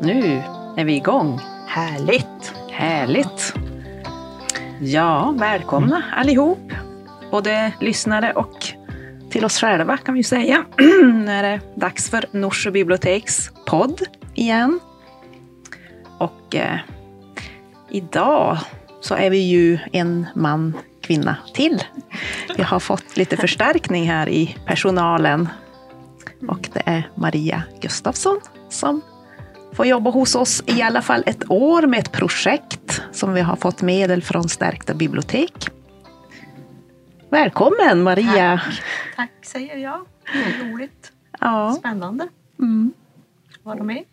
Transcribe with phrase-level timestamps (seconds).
[0.00, 0.42] Nu
[0.76, 1.40] är vi igång.
[1.66, 2.54] Härligt!
[2.70, 3.54] Härligt!
[4.80, 6.72] Ja, välkomna allihop.
[7.30, 8.66] Både lyssnare och
[9.30, 10.64] till oss själva kan vi säga.
[11.02, 14.02] nu är det dags för Norsjö biblioteks podd
[14.34, 14.80] igen.
[16.18, 16.78] Och eh,
[17.90, 18.58] idag
[19.00, 21.82] så är vi ju en man, kvinna till.
[22.56, 25.48] Vi har fått lite förstärkning här i personalen.
[26.48, 29.00] Och det är Maria Gustafsson som
[29.72, 33.56] får jobba hos oss i alla fall ett år med ett projekt som vi har
[33.56, 35.68] fått medel från Stärkta bibliotek.
[37.30, 38.60] Välkommen Maria!
[38.64, 38.82] Tack,
[39.16, 40.06] Tack säger jag.
[40.32, 41.12] Det är roligt.
[41.40, 41.76] Ja.
[41.78, 42.28] Spännande.
[42.58, 42.92] Mm.
[43.62, 44.04] Vara med.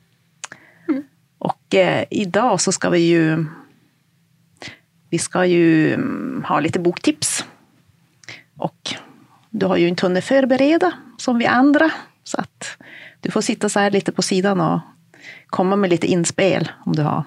[1.38, 3.46] Och eh, idag så ska vi ju
[5.10, 7.46] vi ska ju mm, ha lite boktips.
[8.58, 8.96] Och
[9.50, 11.92] du har ju inte hunnit förbereda som vi andra.
[12.24, 12.78] Så att
[13.22, 14.80] du får sitta så här lite på sidan och
[15.48, 17.24] komma med lite inspel om du har.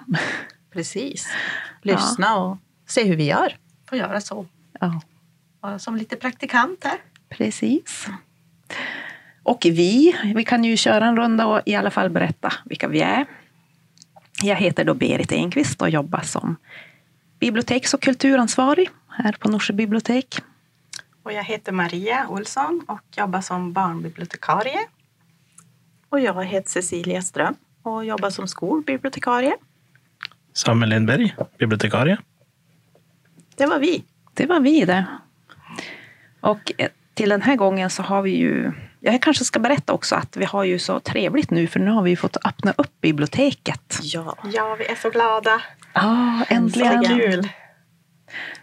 [0.72, 1.28] Precis.
[1.82, 3.56] Lyssna och se hur vi gör.
[3.88, 4.46] Får göra så.
[4.80, 5.00] Ja,
[5.60, 6.98] Vara som lite praktikant här.
[7.28, 8.06] precis.
[9.42, 13.00] Och vi, vi kan ju köra en runda och i alla fall berätta vilka vi
[13.00, 13.26] är.
[14.42, 16.56] Jag heter då Berit Enqvist och jobbar som
[17.40, 20.38] biblioteks och kulturansvarig här på Norsjö bibliotek.
[21.22, 24.78] Och jag heter Maria Olsson och jobbar som barnbibliotekarie.
[26.08, 27.54] Och jag heter Cecilia Ström
[27.88, 29.56] och jobbar som skolbibliotekarie.
[30.52, 32.18] Samuel Lindberg, bibliotekarie.
[33.56, 34.04] Det var vi.
[34.34, 35.06] Det var vi det.
[36.40, 40.14] Och eh, till den här gången så har vi ju, jag kanske ska berätta också
[40.14, 43.00] att vi har ju så trevligt nu för nu har vi ju fått öppna upp
[43.00, 43.98] biblioteket.
[44.02, 44.36] Ja.
[44.52, 45.62] Ja, vi är så glada.
[45.92, 47.04] Ja, äntligen.
[47.04, 47.48] Så kul.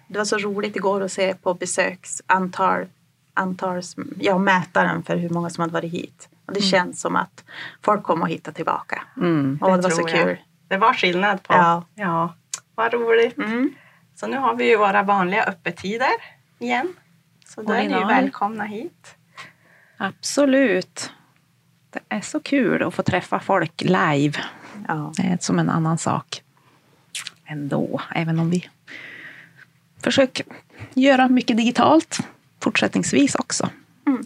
[0.08, 2.86] Det var så roligt igår att se på besöksantal,
[3.34, 6.30] antals, ja, mätaren för hur många som hade varit hit.
[6.46, 7.44] Och det känns som att
[7.82, 9.04] folk kommer att hitta tillbaka.
[9.18, 9.60] Mm.
[9.62, 10.10] Och det, var så jag.
[10.10, 10.38] kul.
[10.68, 11.54] Det var skillnad på.
[11.54, 11.86] Ja.
[11.96, 12.34] ja.
[12.76, 13.38] Vad roligt.
[13.38, 13.74] Mm.
[14.16, 16.14] Så nu har vi ju våra vanliga öppettider
[16.60, 16.94] igen.
[17.46, 19.16] Så då är ni välkomna hit.
[19.98, 21.12] Absolut.
[21.90, 24.40] Det är så kul att få träffa folk live.
[24.88, 25.14] Ja.
[25.18, 26.42] Det är som en annan sak
[27.46, 28.70] ändå, även om vi
[30.02, 30.46] försöker
[30.94, 32.20] göra mycket digitalt
[32.60, 33.70] fortsättningsvis också.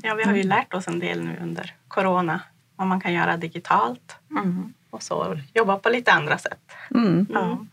[0.03, 2.41] Ja, vi har ju lärt oss en del nu under corona.
[2.75, 4.15] Vad man kan göra digitalt.
[4.31, 4.73] Mm.
[4.89, 6.71] Och så jobba på lite andra sätt.
[6.95, 7.27] Mm.
[7.29, 7.65] Ja.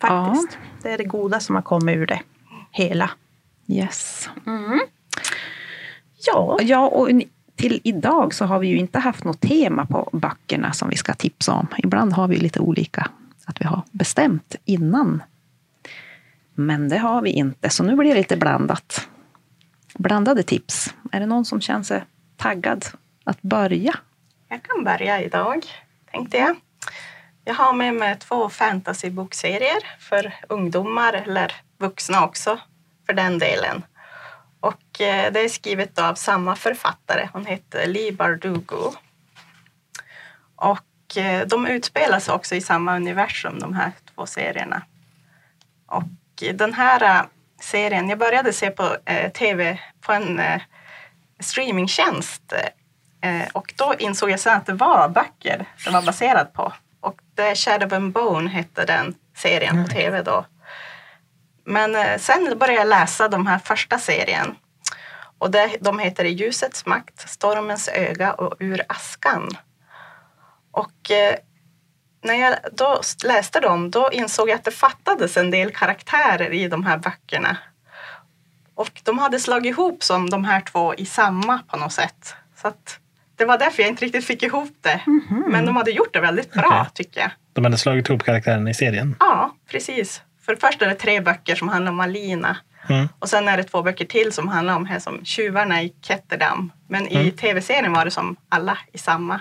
[0.00, 0.58] Faktiskt.
[0.82, 2.20] Det är det goda som har kommit ur det
[2.70, 3.10] hela.
[3.66, 4.28] Yes.
[6.26, 6.58] Ja.
[6.62, 7.08] Ja, och
[7.56, 11.14] till idag så har vi ju inte haft något tema på böckerna som vi ska
[11.14, 11.66] tipsa om.
[11.78, 13.10] Ibland har vi lite olika,
[13.44, 15.22] att vi har bestämt innan.
[16.54, 19.08] Men det har vi inte, så nu blir det lite blandat.
[19.94, 20.94] Blandade tips.
[21.12, 22.04] Är det någon som känner sig
[22.36, 22.86] taggad
[23.24, 23.94] att börja?
[24.48, 25.66] Jag kan börja idag,
[26.10, 26.56] tänkte jag.
[27.44, 32.60] Jag har med mig två fantasybokserier för ungdomar eller vuxna också,
[33.06, 33.82] för den delen.
[34.60, 37.28] Och eh, det är skrivet av samma författare.
[37.32, 38.92] Hon heter Lee Bardugo.
[40.56, 44.82] Och eh, de utspelar sig också i samma universum, de här två serierna.
[45.86, 47.26] Och eh, den här
[47.60, 50.60] serien, jag började se på eh, tv på en eh,
[51.40, 52.52] streamingtjänst
[53.20, 56.72] Eh, och då insåg jag sen att det var böcker det var baserad på.
[57.00, 60.46] Och The Shadow and Bone hette den serien på tv då.
[61.64, 64.56] Men eh, sen började jag läsa de här första serien.
[65.38, 69.50] Och det, de heter I ljusets makt, Stormens öga och Ur askan.
[70.70, 71.34] Och eh,
[72.22, 76.68] när jag då läste dem, då insåg jag att det fattades en del karaktärer i
[76.68, 77.56] de här böckerna.
[78.74, 82.34] Och de hade slagit ihop som de här två i samma på något sätt.
[82.62, 82.72] Så
[83.36, 85.00] det var därför jag inte riktigt fick ihop det.
[85.46, 86.90] Men de hade gjort det väldigt bra Okej.
[86.94, 87.30] tycker jag.
[87.52, 89.16] De hade slagit ihop karaktärerna i serien.
[89.20, 90.22] Ja, precis.
[90.46, 92.56] För först är det tre böcker som handlar om Alina.
[92.88, 93.08] Mm.
[93.18, 96.72] Och sen är det två böcker till som handlar om här som tjuvarna i Ketterdam.
[96.88, 97.30] Men i Mm.
[97.36, 99.40] tv-serien var det som alla i samma.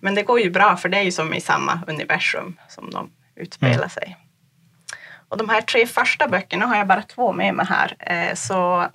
[0.00, 3.10] Men det går ju bra för det är ju som i samma universum som de
[3.36, 4.16] utspelar sig.
[5.28, 7.96] Och de här tre första böckerna har jag bara två med mig här.
[7.98, 8.86] Eh, Så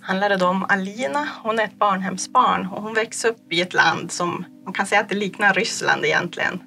[0.00, 1.28] handlar det om Alina.
[1.42, 5.00] Hon är ett barnhemsbarn och hon växer upp i ett land som man kan säga
[5.00, 6.62] att det liknar Ryssland egentligen.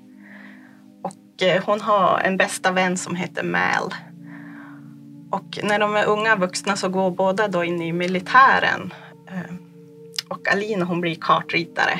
[1.03, 3.93] Och eh, hon har en bästa vän som heter Mal.
[5.31, 8.93] Och när de är unga vuxna så går båda då in i militären.
[10.29, 11.99] Och Alina hon blir kartritare.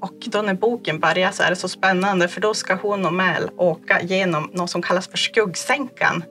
[0.00, 3.12] Och då när boken börjar så är det så spännande för då ska hon och
[3.12, 6.24] Mal åka genom något som kallas för skuggsänkan.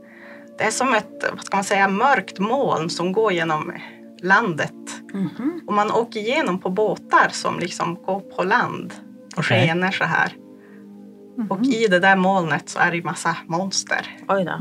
[0.58, 3.74] Det är som ett, vad ska man säga, mörkt moln som går genom
[4.22, 4.74] landet
[5.68, 8.94] Och man åker igenom på båtar som liksom går på land
[9.38, 10.34] och skenar så här.
[11.50, 14.18] Och i det där molnet så är det ju massa monster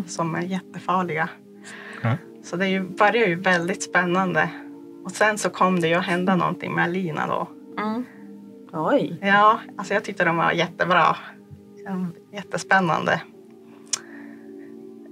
[0.07, 1.29] som är jättefarliga.
[2.03, 2.17] Ja.
[2.45, 4.49] Så det är ju, börjar ju väldigt spännande.
[5.05, 7.49] Och sen så kom det ju att hända någonting med Alina då.
[7.83, 8.05] Mm.
[8.73, 9.19] Oj.
[9.23, 11.17] Ja, alltså jag tyckte de var jättebra.
[11.89, 13.21] Mm, Jättespännande.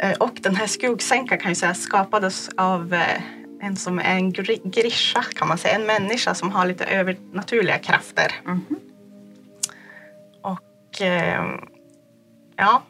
[0.02, 3.22] Eh, Och den här skuggsänkan kan ju säga skapades av eh,
[3.62, 5.74] en som är en gri- grisha kan man säga.
[5.74, 8.32] En människa som har lite övernaturliga krafter.
[8.44, 8.64] Mhm.
[10.42, 11.44] Och eh,
[12.56, 12.82] ja,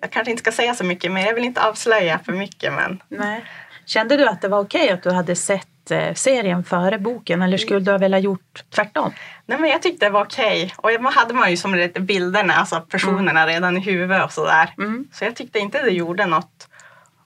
[0.00, 1.26] jag kanske inte ska säga så mycket mer.
[1.26, 3.44] Jag vill inte avslöja för mycket men Nej.
[3.86, 5.68] Kände du att det var okej att du hade sett
[6.14, 9.12] serien före boken eller skulle du ha velat gjort tvärtom?
[9.46, 10.74] Nej, men jag tyckte det var okej.
[10.76, 14.74] Och man hade man ju som lite bilderna, alltså personerna redan i huvudet och sådär.
[14.78, 15.08] Mm.
[15.12, 16.68] Så jag tyckte inte det gjorde något.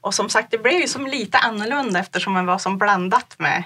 [0.00, 3.62] Och som sagt, det blev ju som lite annorlunda eftersom det var som blandat med...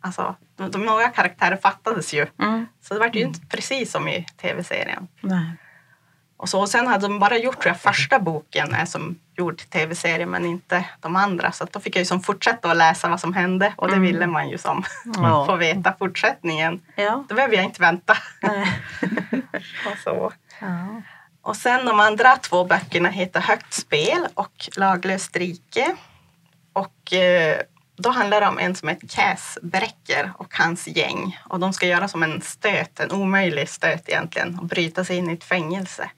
[0.00, 2.26] Alltså, de, de några karaktärer fattades ju.
[2.40, 2.66] Mm.
[2.82, 5.08] Så det var ju inte precis som i tv-serien.
[5.20, 5.52] Nej.
[6.40, 9.58] Och så, och sen hade de bara gjort, tror jag, första boken är som gjord
[9.58, 11.52] till tv-serie men inte de andra.
[11.52, 14.06] Så då fick jag ju som fortsätta att läsa vad som hände och det Mm.
[14.06, 15.46] ville man ju som Ja.
[15.50, 16.80] få veta fortsättningen.
[16.94, 17.24] Ja.
[17.28, 18.16] Då behöver jag inte vänta.
[19.92, 20.32] Och så.
[20.60, 21.02] Ja.
[21.42, 25.96] Och sen de andra två böckerna heter Högt spel och Laglöst rike.
[26.72, 27.56] Och eh,
[27.96, 31.38] då handlar det om en som heter Cass Brecker och hans gäng.
[31.48, 35.30] Och de ska göra som en stöt, en omöjlig stöt egentligen, och bryta sig in
[35.30, 36.10] i ett fängelse.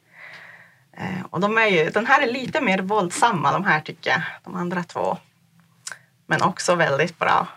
[1.01, 4.23] Eh, och de är ju, den här är lite mer våldsamma, de här tycker jag,
[4.45, 5.19] de andra två.
[6.27, 7.49] Men också väldigt bra.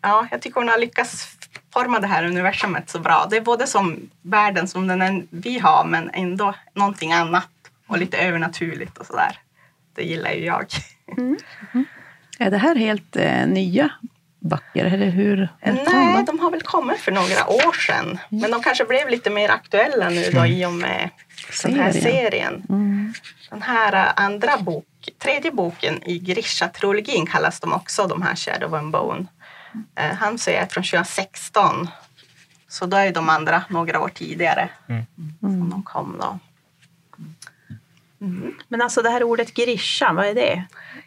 [0.00, 1.36] Ja, jag tycker hon har lyckats
[1.72, 3.26] forma det här universumet så bra.
[3.30, 7.48] Det är både som världen som den är, vi har, men ändå någonting annat
[7.86, 9.38] och lite övernaturligt och sådär.
[9.94, 10.66] Det gillar ju jag.
[11.18, 11.36] Mm.
[11.72, 11.86] Mm.
[12.38, 13.90] Är det här helt eh, nya
[14.46, 14.84] böcker?
[14.84, 15.48] Eller hur?
[15.62, 16.38] Nej, de?
[16.38, 18.18] har väl kommit för några år sedan.
[18.28, 21.10] Men de kanske blev lite mer aktuella nu då i och med
[21.62, 22.02] den här Serien.
[22.02, 22.62] serien.
[22.68, 23.14] Mm.
[23.50, 24.86] Den här eh, andra bok,
[25.18, 29.26] tredje boken i Grisha-trilogin kallas de också, de här Shadow and Bone.
[29.98, 31.88] Eh, Han säger från 2016.
[32.68, 34.68] Så då är de andra några år tidigare
[35.40, 36.38] som de kom då.
[38.68, 40.64] Men alltså det här ordet grisha, vad är det?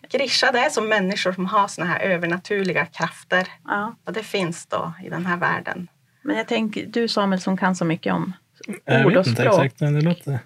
[0.09, 3.47] Grisha det är som människor som har såna här övernaturliga krafter.
[3.67, 3.95] Ja.
[4.05, 5.87] Och det finns då i den här världen.
[6.21, 8.33] Men jag tänker, du Samuel som kan så mycket om
[8.85, 9.65] Jag ord och vet inte språk.
[9.65, 10.39] exakt men det låter...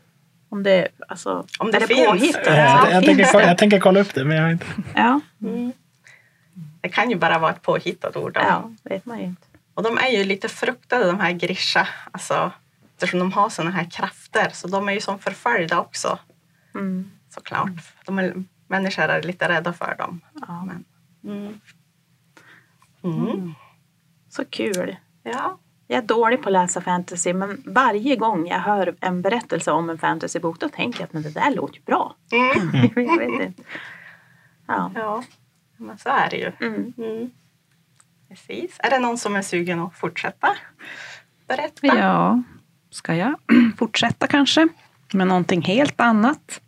[0.49, 2.07] Om det, alltså, Om det är det finns.
[2.07, 2.41] påhittat?
[2.45, 3.47] Ja, jag, jag, finns tänker, det?
[3.47, 4.65] jag tänker kolla upp det men jag har inte...
[4.95, 5.19] Ja.
[6.81, 8.33] Det kan ju bara vara ett påhittat ord.
[8.33, 8.39] Då.
[8.41, 9.41] ja, vet man ju inte.
[9.73, 11.87] Och de är ju lite fruktade de här Grisha.
[12.11, 12.51] Alltså,
[12.93, 14.49] eftersom de har såna här krafter.
[14.53, 16.19] Så de är ju som förföljda också.
[16.75, 17.11] Mm.
[17.29, 17.69] Såklart.
[18.05, 20.21] De är, människor är lite rädda för dem.
[20.47, 20.65] Ja.
[20.65, 20.85] Men,
[21.23, 21.59] mm.
[23.03, 23.53] Mm.
[24.29, 24.95] Så kul.
[25.23, 25.59] Ja.
[25.87, 29.89] Jag är dålig på att läsa fantasy, men varje gång jag hör en berättelse om
[29.89, 32.15] en fantasybok då tänker jag att men det där låter ju bra.
[32.31, 32.91] Mm.
[32.95, 33.63] jag vet inte.
[34.67, 34.91] Ja.
[34.95, 35.23] ja,
[35.77, 36.51] men så är det ju.
[36.59, 36.93] Mm.
[36.97, 37.29] Mm.
[38.29, 38.77] Precis.
[38.79, 40.55] Är det någon som är sugen att fortsätta
[41.47, 41.87] berätta?
[41.87, 42.43] Ja,
[42.89, 43.35] ska jag
[43.77, 44.67] fortsätta kanske
[45.13, 46.61] med någonting helt annat?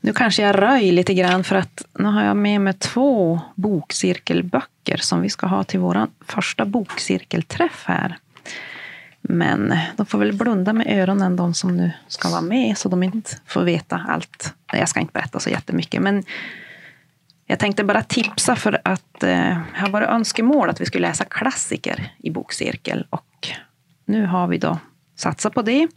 [0.00, 4.96] Nu kanske jag röj lite grann för att nu har jag med mig två bokcirkelböcker
[4.96, 8.18] som vi ska ha till vår första bokcirkelträff här.
[9.20, 13.02] Men de får väl blunda med öronen de som nu ska vara med så de
[13.02, 14.54] inte får veta allt.
[14.72, 16.24] Jag ska inte berätta så jättemycket men
[17.46, 22.12] jag tänkte bara tipsa för att eh, har varit önskemål att vi skulle läsa klassiker
[22.18, 23.48] i bokcirkel och
[24.04, 24.78] nu har vi då
[25.16, 25.88] satsat på det.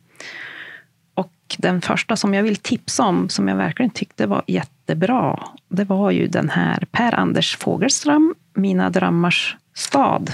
[1.47, 5.83] Och den första som jag vill tipsa om, som jag verkligen tyckte var jättebra, det
[5.83, 10.31] var ju den här Per Anders Fogelström, Mina drömmars stad.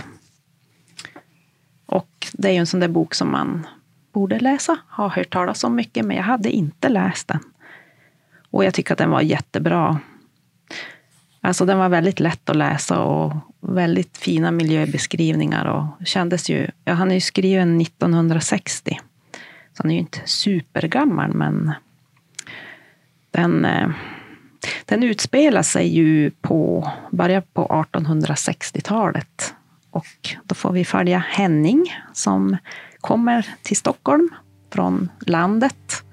[1.85, 3.67] Och det är ju en sån där bok som man
[4.13, 7.39] borde läsa, har hört talas om mycket, men jag hade inte läst den.
[8.51, 9.99] Och jag tycker att den var jättebra.
[11.41, 15.65] Alltså den var väldigt lätt att läsa och väldigt fina miljöbeskrivningar.
[15.65, 18.99] Och kändes ju, ja, han är ju skriven 1960.
[19.73, 21.73] Så han är ju inte supergammal, men
[23.31, 23.89] den, eh,
[24.85, 29.53] den utspelar sig ju på, börjar på 1860-talet.
[29.91, 32.57] Och då får vi följa Henning som
[33.01, 34.29] kommer till Stockholm
[34.73, 36.03] från landet.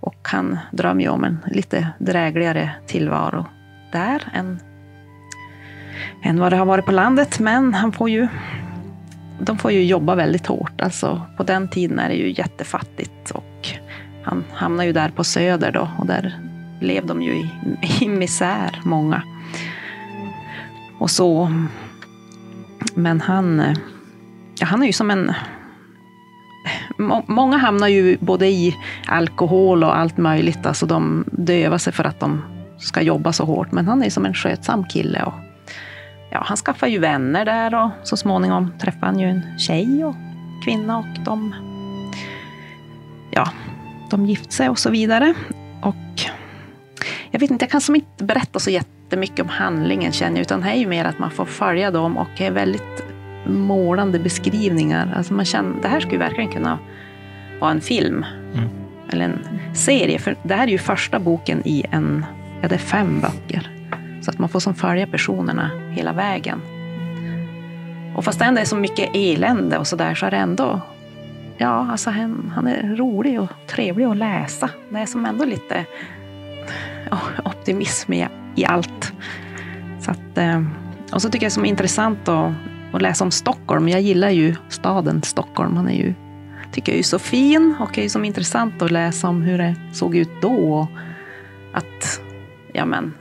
[0.00, 3.46] Och han drömmer ju om en lite drägligare tillvaro
[3.92, 4.58] där än,
[6.22, 7.38] än vad det har varit på landet.
[7.38, 8.28] Men han får ju,
[9.38, 10.80] de får ju jobba väldigt hårt.
[10.80, 13.30] Alltså, på den tiden är det ju jättefattigt.
[13.30, 13.68] Och
[14.24, 16.38] han hamnar ju där på Söder då och där
[16.80, 17.50] levde de ju i,
[18.00, 19.22] i misär, många.
[20.98, 21.52] Och så
[22.94, 23.62] Men han,
[24.60, 25.32] ja, han är ju som en...
[26.98, 28.76] Må- Många hamnar ju både i
[29.06, 30.66] alkohol och allt möjligt.
[30.66, 32.42] Alltså de dövar sig för att de
[32.78, 33.72] ska jobba så hårt.
[33.72, 35.22] Men han är som en skötsam kille.
[35.22, 35.32] Och,
[36.34, 40.14] ja, han skaffar ju vänner där och så småningom träffar han ju en tjej och
[40.64, 41.54] kvinna och de,
[43.30, 43.48] ja,
[44.10, 45.34] de gift sig och så vidare.
[45.82, 45.94] Och
[47.30, 50.60] jag vet inte, jag kan som inte berätta så jättemycket om handlingen känner jag, utan
[50.60, 53.04] det är ju mer att man får följa dem och det är väldigt
[53.46, 55.14] målande beskrivningar.
[55.16, 56.78] Alltså man känner, det här skulle verkligen kunna
[57.60, 58.24] vara en film.
[58.54, 58.68] Mm.
[59.10, 62.26] Eller en serie, för det här är ju första boken i en,
[62.62, 63.70] ja det är fem böcker.
[64.24, 66.60] Så att man får som följa personerna hela vägen.
[68.16, 70.80] Och fast det är så mycket elände och sådär så är det ändå,
[71.56, 74.70] ja alltså han, han är rolig och trevlig att läsa.
[74.88, 75.84] Det är som ändå lite
[77.44, 79.12] optimism i, i allt.
[80.00, 80.62] Så att, eh,
[81.12, 82.52] och så tycker jag det är intressant att,
[82.92, 83.88] att läsa om Stockholm.
[83.88, 85.76] Jag gillar ju staden Stockholm.
[85.76, 86.14] Han är ju,
[86.72, 89.74] tycker jag är så fin och det är som intressant att läsa om hur det
[89.92, 90.74] såg ut då.
[90.74, 90.88] Och
[91.72, 92.20] att,
[92.72, 93.12] ja men,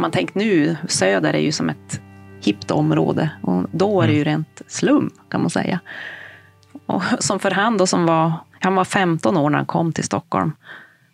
[0.00, 2.00] om man tänker nu, söder är ju som ett
[2.42, 5.80] hippt område och då är det ju rent slum kan man säga.
[6.86, 10.04] Och som för han då som var, han var 15 år när han kom till
[10.04, 10.52] Stockholm.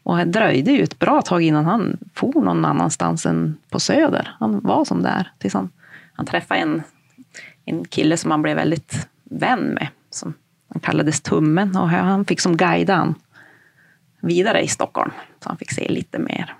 [0.02, 4.36] Och det dröjde ju ett bra tag innan han for någon annanstans än på Söder.
[4.40, 5.32] Han var som där.
[5.38, 5.70] Tills han,
[6.12, 6.82] han träffade en,
[7.64, 9.88] en kille som han blev väldigt vän med.
[10.10, 10.34] Som
[10.68, 11.76] han kallades Tummen.
[11.76, 13.14] Och han fick som guida han
[14.20, 15.10] vidare i Stockholm.
[15.40, 16.54] Så han fick se lite mer.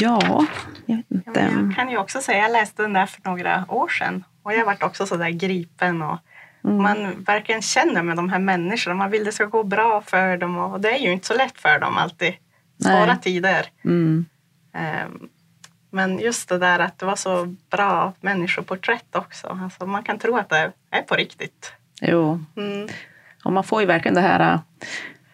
[0.00, 0.46] Ja,
[0.86, 1.30] jag vet Ja, inte.
[1.52, 4.52] men jag kan ju också säga, jag läste den där för några år sedan och
[4.52, 6.18] jag vart också så där gripen och
[6.64, 6.82] Mm.
[6.82, 8.94] man verkligen känner med de här människorna.
[8.96, 11.58] Man vill det ska gå bra för dem och det är ju inte så lätt
[11.60, 12.34] för dem alltid.
[12.82, 13.66] Svåra tider.
[13.84, 14.24] Mm.
[14.74, 15.28] Ehm,
[15.90, 19.58] Men just det där att det var så bra människoporträtt också.
[19.62, 21.72] Alltså man kan tro att det är på riktigt.
[22.00, 22.88] Jo, Mm.
[23.44, 24.58] Och man får ju verkligen det här,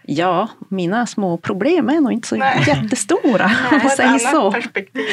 [0.09, 2.65] ja, mina små problem är nog inte så Nej.
[2.67, 4.53] jättestora, om man säger så.
[4.53, 5.09] perspektiv.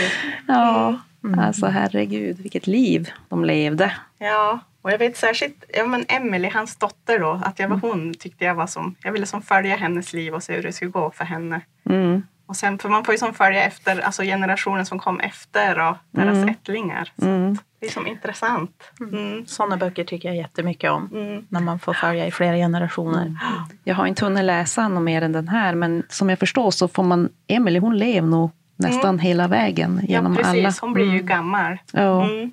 [0.48, 1.40] Ja, Mm.
[1.40, 3.92] alltså herregud, vilket liv de levde.
[4.18, 8.14] Ja, och jag vet särskilt ja, men Emily, hans dotter då, att jag var hon
[8.14, 10.92] tyckte jag var som, jag ville som följa hennes liv och se hur det skulle
[10.92, 11.62] gå för henne.
[11.90, 12.24] Mm.
[12.46, 15.96] Och sen, för man får ju som följa efter, alltså generationen som kom efter och
[16.12, 16.50] deras Mm.
[16.50, 17.12] ättlingar.
[17.20, 17.58] Så Mm.
[17.80, 18.84] Det är som intressant.
[19.00, 19.46] Mm.
[19.48, 21.10] Sådana böcker tycker jag jättemycket om.
[21.14, 21.46] Mm.
[21.50, 23.36] När man får följa i flera generationer.
[23.84, 26.88] Jag har inte hunnit läsa något mer än den här, men som jag förstår så
[26.88, 30.48] får man, Emily hon lever nog nästan hela vägen Ja, genom precis.
[30.66, 30.74] alla.
[30.82, 31.26] Hon blir ju Mm.
[31.26, 31.78] gammal.
[31.92, 32.52] Ja, Mm.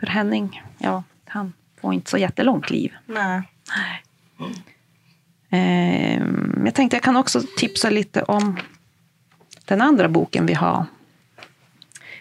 [0.00, 2.92] för Henning, ja, han får inte så jättelångt liv.
[3.06, 3.42] Nej.
[5.50, 8.56] Ehm, jag tänkte jag kan också tipsa lite om
[9.68, 10.84] den andra boken vi har.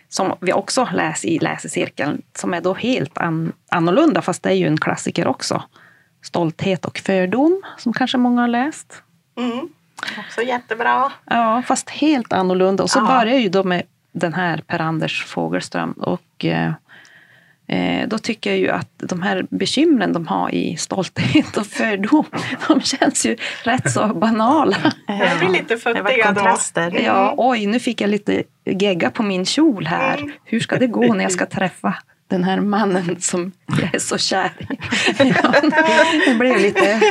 [0.10, 2.22] Som vi också läser i läsecirkeln.
[2.36, 5.64] Som är då helt an- annorlunda, fast det är ju en klassiker också.
[6.22, 9.04] Stolthet och fördom, som kanske många har läst.
[9.38, 9.70] Mm.
[10.28, 11.12] Också jättebra.
[11.26, 12.84] Ja, fast helt annorlunda.
[12.84, 13.06] Och så Ja.
[13.20, 15.92] börjar ju då med den här Per-Anders Fogelström.
[15.92, 16.72] Och eh,
[18.08, 22.26] då tycker jag ju att de här bekymren de har i stolthet och fördom,
[22.68, 24.78] de känns ju rätt så banala.
[25.08, 26.24] Det blir lite futtiga då.
[26.24, 27.02] kontraster.
[27.06, 30.18] Ja, oj, nu fick jag lite gegga på min kjol här.
[30.18, 30.32] Mm.
[30.46, 31.96] Hur ska det gå när jag ska träffa
[32.28, 34.66] den här mannen som jag är så kär i?
[35.18, 35.54] Ja,
[36.28, 37.02] det blev lite,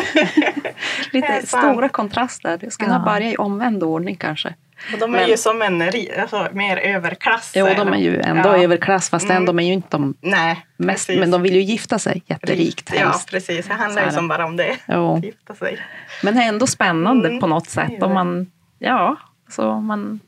[1.13, 2.59] lite stora kontraster.
[2.63, 4.55] Jag skulle ha börjat i omvänd ordning kanske.
[4.93, 5.83] Och de är Men- ju som en
[6.21, 7.53] alltså, mer överklass.
[7.57, 8.63] Jo, de är ju ändå Ja.
[8.63, 9.45] överklass, fast Mm.
[9.45, 11.21] de är ju inte de Nej, mest, precis.
[11.21, 13.31] men de vill ju gifta sig jätterikt Ja, helst.
[13.31, 13.57] precis.
[13.57, 14.77] Det Så handlar ju som bara om det.
[14.89, 15.17] Jo.
[15.17, 15.79] Att gifta sig.
[16.23, 17.93] Men det är ändå spännande Mm, på något sätt.
[18.01, 18.09] det.
[18.09, 19.17] man, ja,
[19.49, 20.21] så man,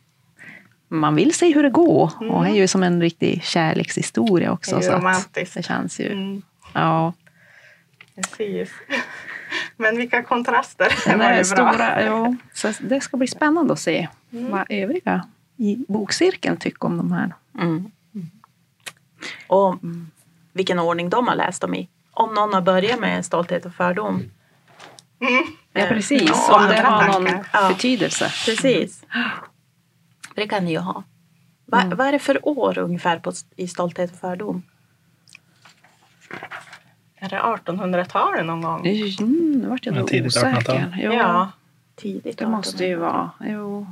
[0.88, 2.10] man vill se hur det går.
[2.30, 4.70] Och det är ju som en riktig kärlekshistoria också.
[4.70, 4.80] Mm.
[4.80, 5.54] Det är så att romantiskt.
[5.54, 6.12] det känns ju...
[6.12, 6.42] Mm,
[6.74, 7.12] Ja,
[8.16, 8.70] precis.
[9.76, 10.88] Men vilka kontraster.
[11.10, 12.02] Det var ju stora.
[12.04, 14.50] Ja, så det ska bli spännande att se Mm.
[14.50, 17.34] vad övriga i bokcirkeln tycker om de här.
[17.60, 17.90] Mm.
[19.46, 19.78] Och
[20.52, 21.88] vilken ordning de har läst dem i.
[22.10, 24.14] Om någon har börjat med Stolthet och fördom.
[25.20, 25.44] Mm.
[25.72, 26.30] Ja, precis.
[26.48, 27.48] Ja, om det har någon tankar.
[27.52, 27.68] Ja.
[27.68, 28.24] betydelse.
[28.46, 29.04] Precis.
[30.34, 31.02] Det kan ni ju ha.
[31.66, 34.62] Va, Vad är det för år ungefär på, i Stolthet och fördom?
[37.22, 38.86] Är det 1800-talet någon gång?
[38.86, 40.56] Mm, nu vart jag Ja, då tidigt 1800-tal.
[40.58, 40.98] osäker.
[41.02, 41.50] Jo, Ja.
[41.96, 43.00] Tidigt det måste ju 1800-tal.
[43.00, 43.30] vara.
[43.52, 43.86] Jo.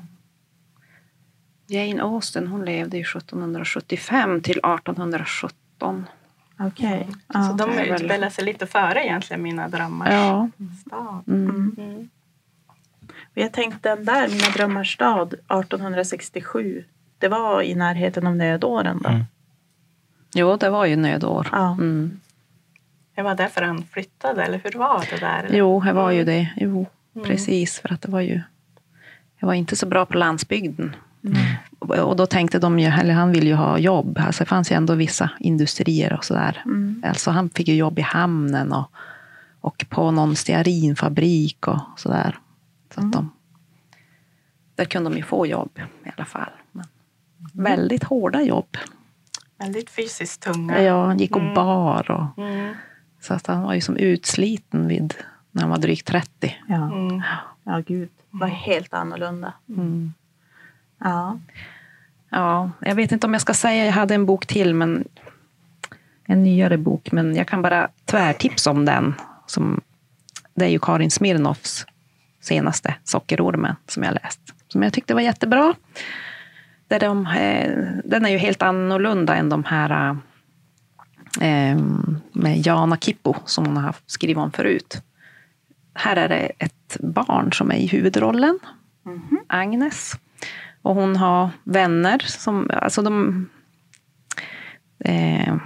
[1.66, 6.06] Jane Austen hon levde ju 1775 till 1817.
[6.58, 7.06] Okej.
[7.10, 7.54] Så Ja.
[7.58, 10.48] de det är väl- utspelar sig lite före egentligen Mina drömmars Ja.
[10.86, 11.22] stad.
[11.28, 11.74] Mm.
[11.78, 12.08] Mm.
[13.20, 16.84] Och Jag tänkte den där, Mina drömmars stad, 1867.
[17.18, 19.08] Det var i närheten av nödåren då.
[19.10, 19.24] Mm.
[20.34, 21.48] Jo, det var ju nödår.
[21.52, 21.72] Ja.
[21.72, 22.20] Mm.
[23.14, 25.44] Det var därför han flyttade, eller hur var det där?
[25.44, 25.58] Eller?
[25.58, 26.50] Jo, det var ju det.
[26.56, 27.26] Jo, Mm.
[27.28, 27.78] precis.
[27.80, 28.40] För att det var ju
[29.40, 30.96] det var inte så bra på landsbygden.
[31.78, 34.18] Och- Och då tänkte de ju, eller han ville ju ha jobb.
[34.20, 36.62] Alltså det fanns ju ändå vissa industrier och sådär.
[36.64, 37.02] Mm.
[37.06, 38.90] Alltså han fick ju jobb i hamnen och,
[39.60, 42.38] och på någon stearinfabrik och sådär.
[42.94, 43.32] Så att de,
[44.74, 45.70] där kunde de ju få jobb
[46.04, 46.50] i alla fall.
[46.72, 46.86] Men
[47.52, 48.76] väldigt hårda jobb.
[49.58, 50.82] Väldigt fysiskt tunga.
[50.82, 51.54] Ja, han gick och Mm.
[51.54, 52.10] bar.
[52.10, 52.74] Och, Mm.
[53.20, 55.14] Så att han var ju som utsliten vid,
[55.50, 56.56] när han var drygt 30.
[56.68, 56.92] Ja.
[56.92, 57.22] Mm.
[57.64, 58.08] ja, gud.
[58.30, 59.52] Det var helt annorlunda.
[59.68, 60.12] Mm.
[60.98, 61.38] Ja.
[62.30, 65.04] Ja, jag vet inte om jag ska säga, jag hade en bok till, men
[66.24, 69.14] en nyare bok, men jag kan bara tvärtipsa om den.
[69.46, 69.80] Som,
[70.54, 71.86] det är ju Karin Smirnoffs
[72.40, 74.40] senaste, Sockerormen, som jag läst.
[74.68, 75.74] Som jag tyckte var jättebra.
[76.88, 77.70] Där de, eh,
[78.04, 80.16] den är ju helt annorlunda än de här eh,
[82.32, 85.02] med Jana Kippo, som hon har skrivit om förut.
[85.94, 88.58] Här är det ett barn som är i huvudrollen,
[89.46, 90.18] Agnes.
[90.82, 93.48] Och hon har vänner som, alltså de,
[95.04, 95.56] eh,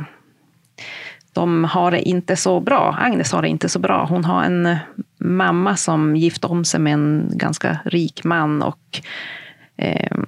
[1.33, 2.97] de har det inte så bra.
[3.01, 4.07] Agnes har det inte så bra.
[4.07, 4.77] Hon har en
[5.19, 9.01] mamma som gift om sig med en ganska rik man och
[9.77, 10.19] eh,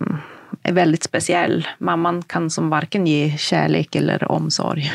[0.62, 1.68] är väldigt speciell.
[1.78, 4.92] Mamman kan som varken ge kärlek eller omsorg.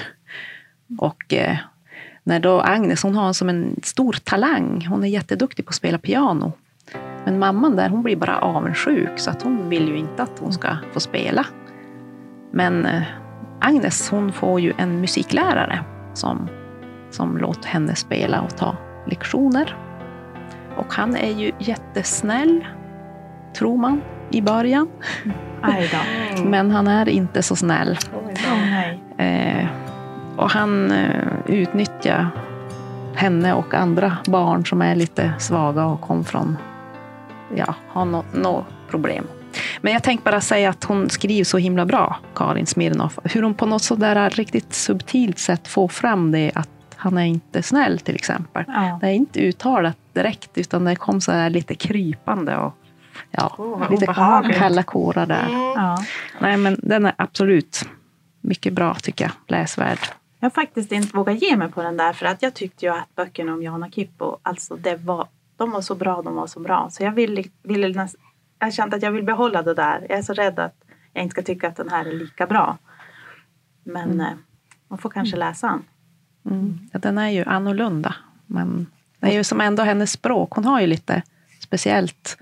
[0.98, 1.57] Och eh,
[2.24, 4.86] när då Agnes, hon har som en stor talang.
[4.89, 6.51] Hon är jätteduktig på att spela piano.
[7.25, 10.53] Men mamman där, hon blir bara avundsjuk så att hon vill ju inte att hon
[10.53, 11.45] ska få spela.
[12.51, 13.01] Men eh,
[13.60, 15.83] Agnes, hon får ju en musiklärare
[16.13, 16.50] som,
[17.12, 19.77] som låter henne spela och ta lektioner.
[20.77, 22.67] Och han är ju jättesnäll,
[23.57, 24.88] tror man, i början.
[25.24, 25.36] Mm.
[26.50, 27.98] Men han är inte så snäll.
[28.38, 29.00] Nej.
[29.17, 29.67] Eh,
[30.41, 32.30] och han eh, utnyttjar
[33.15, 36.58] henne och andra barn som är lite svaga och kom från,
[37.56, 39.27] ja, har något nå problem.
[39.82, 43.19] Men jag tänkte bara säga att hon skriver så himla bra, Karin Smirnoff.
[43.23, 47.63] Hur hon på något sådär riktigt subtilt sätt får fram det att han är inte
[47.63, 48.63] snäll till exempel.
[48.67, 48.97] Ja.
[49.01, 52.75] Det är inte uttalat direkt utan det kom så här lite krypande och
[53.32, 54.58] ja, vad lite obehagligt.
[54.58, 55.45] kalla kårar där.
[55.47, 55.62] Mm.
[55.62, 55.97] Ja.
[56.39, 57.89] Nej, men den är absolut
[58.41, 59.32] mycket bra tycker jag.
[59.47, 59.99] Läsvärd.
[60.41, 62.91] Jag har faktiskt inte vågat ge mig på den där för att jag tyckte ju
[62.91, 65.27] att böckerna om Johanna Kippo, alltså det var,
[65.58, 66.89] de var så bra, de var så bra.
[66.91, 68.15] Så jag ville, ville näst,
[68.60, 70.06] jag kände att jag vill behålla det där.
[70.10, 70.75] Jag är så rädd att
[71.13, 72.77] jag inte ska tycka att den här är lika bra.
[73.84, 74.34] Men eh,
[74.88, 75.84] man får kanske läsa den.
[76.54, 76.80] Mm.
[76.93, 78.15] Ja, den är ju annorlunda.
[78.45, 78.88] Men
[79.19, 80.51] det är ju som ändå hennes språk.
[80.51, 81.21] Hon har ju lite
[81.60, 82.38] speciellt,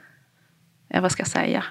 [0.88, 1.64] vad ska jag säga?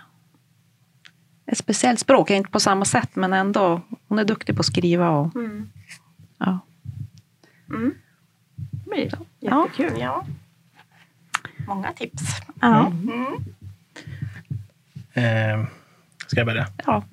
[1.46, 3.80] Ett speciellt språk, inte på samma sätt men ändå.
[4.08, 5.70] Hon är duktig på att skriva och Mm.
[6.38, 6.58] Ja.
[7.70, 7.94] Mm.
[8.84, 9.66] Det blir Ja.
[9.76, 10.00] jättekul.
[10.00, 10.26] Ja.
[11.66, 12.22] Många tips.
[12.60, 12.86] Ja.
[12.86, 13.24] Mm.
[15.14, 15.66] Eh,
[16.26, 16.66] ska jag börja?
[16.86, 17.04] ja.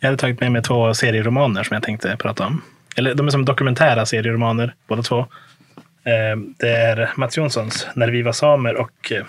[0.00, 2.62] Jag hade tagit med mig två serieromaner som jag tänkte prata om.
[2.96, 5.18] Eller de är som dokumentära serieromaner, båda två.
[6.04, 9.26] Eh, det är Mats Jonssons När vi var samer och eh,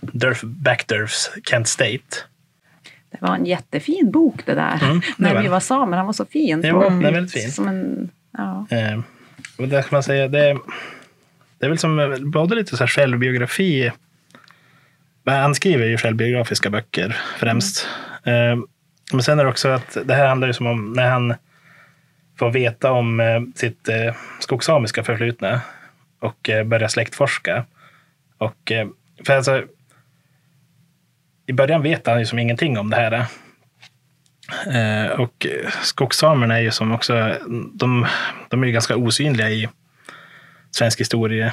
[0.00, 2.16] Durf Backdurfs Kent State.
[3.10, 4.78] Det var en jättefin bok det där.
[4.84, 6.60] Mm, det När var vi var samer, han var så fin.
[6.64, 7.52] Jo, på- den är väldigt fin.
[7.52, 8.66] Som en, ja.
[8.70, 9.00] Eh,
[9.58, 10.58] och där kan man säga, det,
[11.58, 13.92] det är väl som både lite så här självbiografi.
[15.22, 17.88] Men Han skriver ju självbiografiska böcker främst.
[18.24, 18.56] Eh,
[19.12, 21.34] men sen är det också att det här handlar ju som om när han
[22.38, 25.60] får veta om eh, sitt eh, skogssamiska förflutna
[26.20, 27.64] och eh, börjar släktforska.
[28.38, 28.88] Och, eh,
[29.26, 29.62] för alltså,
[31.46, 33.26] I början vet han ju som ingenting om det här.
[34.66, 35.46] Eh, och
[35.82, 37.36] skogssamerna är ju som också,
[37.74, 38.06] de,
[38.48, 39.68] de är ju ganska osynliga i
[40.70, 41.52] svensk historia.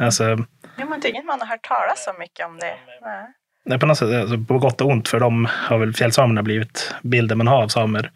[0.00, 2.74] Alltså, Ja, men det är inget man har hört talas så mycket om det.
[3.02, 3.26] Nej.
[3.64, 6.94] nej, på något sätt, alltså, på gott och ont, för de har väl fjällsamerna blivit
[7.02, 8.10] bilden man har av samer.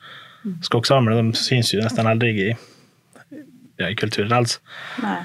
[0.63, 2.57] Skogssamerna, de syns ju nästan aldrig i,
[3.77, 4.61] ja, i kulturen alls.
[5.03, 5.23] Nej.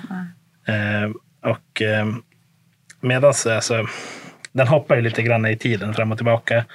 [0.78, 1.12] Eh,
[1.52, 2.06] och eh,
[3.02, 3.88] medans, alltså,
[4.52, 6.66] den hoppar ju lite grann i tiden fram och tillbaka.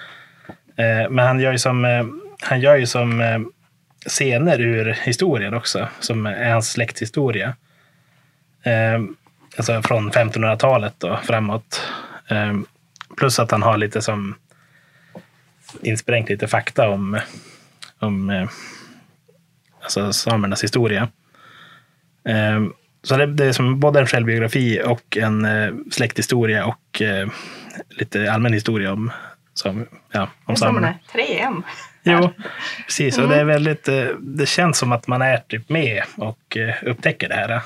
[0.78, 2.06] Eh, men han gör ju som, eh,
[2.40, 3.38] han gör ju som eh,
[4.06, 7.56] scener ur historien också, som är hans släkthistoria.
[8.62, 9.00] Eh,
[9.56, 11.82] alltså från 1500-talet och framåt.
[12.28, 12.58] Eh,
[13.16, 14.34] plus att han har lite som
[15.82, 17.20] insprängt lite fakta om,
[17.98, 18.48] om eh,
[19.82, 21.08] alltså samernas historia.
[22.28, 22.64] Eh,
[23.02, 27.28] så det, det är som både en självbiografi och en eh, släkthistoria och eh,
[27.90, 29.10] lite allmän historia om
[29.58, 31.62] som, ja, om som 3M.
[32.02, 32.30] Jo,
[32.86, 33.18] precis.
[33.18, 36.74] Och det, är väldigt, eh, det känns som att man är typ med och eh,
[36.82, 37.60] upptäcker det här.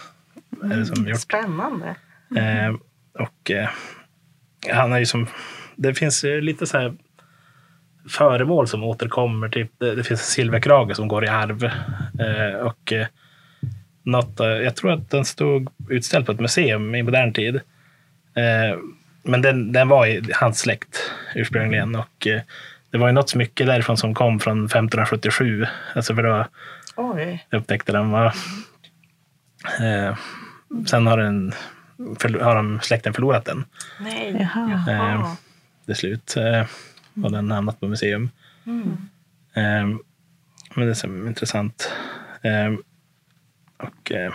[0.84, 1.20] som gjort.
[1.20, 1.94] Spännande.
[2.36, 2.74] Eh,
[3.18, 3.50] och
[4.72, 5.26] han är ju som,
[5.76, 6.94] det finns lite så här
[8.08, 9.48] föremål som återkommer.
[9.48, 11.70] Typ, det, det finns en silverkrage som går i arv.
[12.62, 12.92] Och
[14.02, 17.60] något, jag tror att den stod utställd på ett museum i modern tid.
[19.24, 21.94] Eh, men den, den var i hans släkt ursprungligen.
[21.94, 22.40] Och eh,
[22.90, 25.66] det var ju något smycke därifrån som kom från 1577.
[25.94, 26.46] Alltså för då
[26.96, 27.46] Oj.
[27.50, 28.10] upptäckte den.
[28.10, 28.26] Var,
[29.80, 30.16] eh,
[30.86, 31.52] sen har, den,
[32.40, 33.64] har de, släkten förlorat den
[34.00, 34.36] Nej.
[34.54, 34.84] Jaha.
[34.86, 35.36] Jaha.
[35.86, 36.36] till slut.
[36.36, 36.66] Eh,
[37.24, 38.30] och den har hamnat på museum.
[38.66, 38.96] Mm.
[39.54, 39.98] Eh,
[40.74, 41.92] men det är så intressant.
[42.42, 42.72] Eh,
[43.76, 44.32] och eh,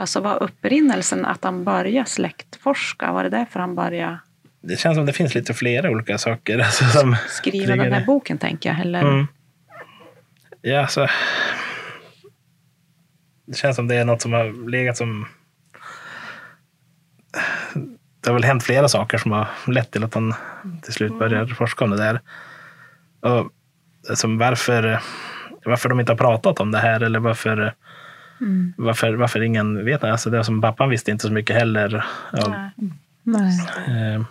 [0.00, 3.12] Alltså var upprinnelsen att han började släktforska?
[3.12, 4.18] Var det därför han började
[4.62, 6.58] det känns som det finns lite flera olika saker.
[6.58, 8.80] Alltså, som skriva ligger den här boken, tänker jag?
[8.80, 9.00] Eller?
[9.00, 9.26] Mm.
[10.62, 11.06] Ja, alltså.
[13.46, 15.26] Det känns som det är något som har legat som...
[18.20, 20.34] Det har väl hänt flera saker som har lett till att han
[20.82, 22.20] till slut börjar forska om det där.
[23.20, 23.50] Och
[24.08, 25.00] alltså, varför,
[25.64, 27.74] varför de inte har pratat om det här eller varför,
[28.40, 28.72] Mm.
[28.76, 30.12] varför, varför ingen vet det.
[30.12, 32.04] Alltså, det som pappan visste inte så mycket heller.
[32.32, 32.70] Av, Nej.
[33.22, 34.14] Nej.
[34.14, 34.22] eh,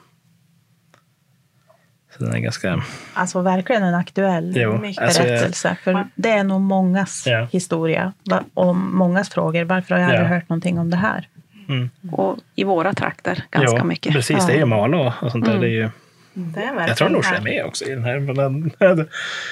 [2.18, 2.84] så den är ganska...
[3.14, 5.78] Alltså verkligen en aktuell Jo, Mycket alltså, jag- berättelse.
[5.84, 7.48] För det är nog mångas Ja.
[7.52, 8.14] historia
[8.54, 9.64] och mångas frågor.
[9.64, 10.34] Varför har jag aldrig Ja.
[10.36, 11.28] hört någonting om det här?
[11.70, 11.90] Mm.
[12.12, 14.14] Och i våra trakter ganska Ja, mycket.
[14.14, 15.52] Precis, det är ju Malå och sånt där.
[15.52, 15.62] Mm.
[15.62, 15.90] Det är ju,
[16.34, 18.20] Det är verkligen jag tror Norsjö är med också i den här.
[18.20, 18.54] Men den,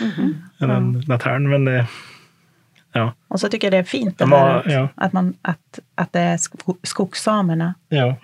[0.02, 0.44] Mhm.
[0.60, 1.86] den, den hörn, men det,
[2.92, 4.88] ja, Och så tycker jag det är fint det här att, ja.
[4.96, 7.74] att, man, att, att det är sko- skogssamerna.
[7.90, 8.16] ja.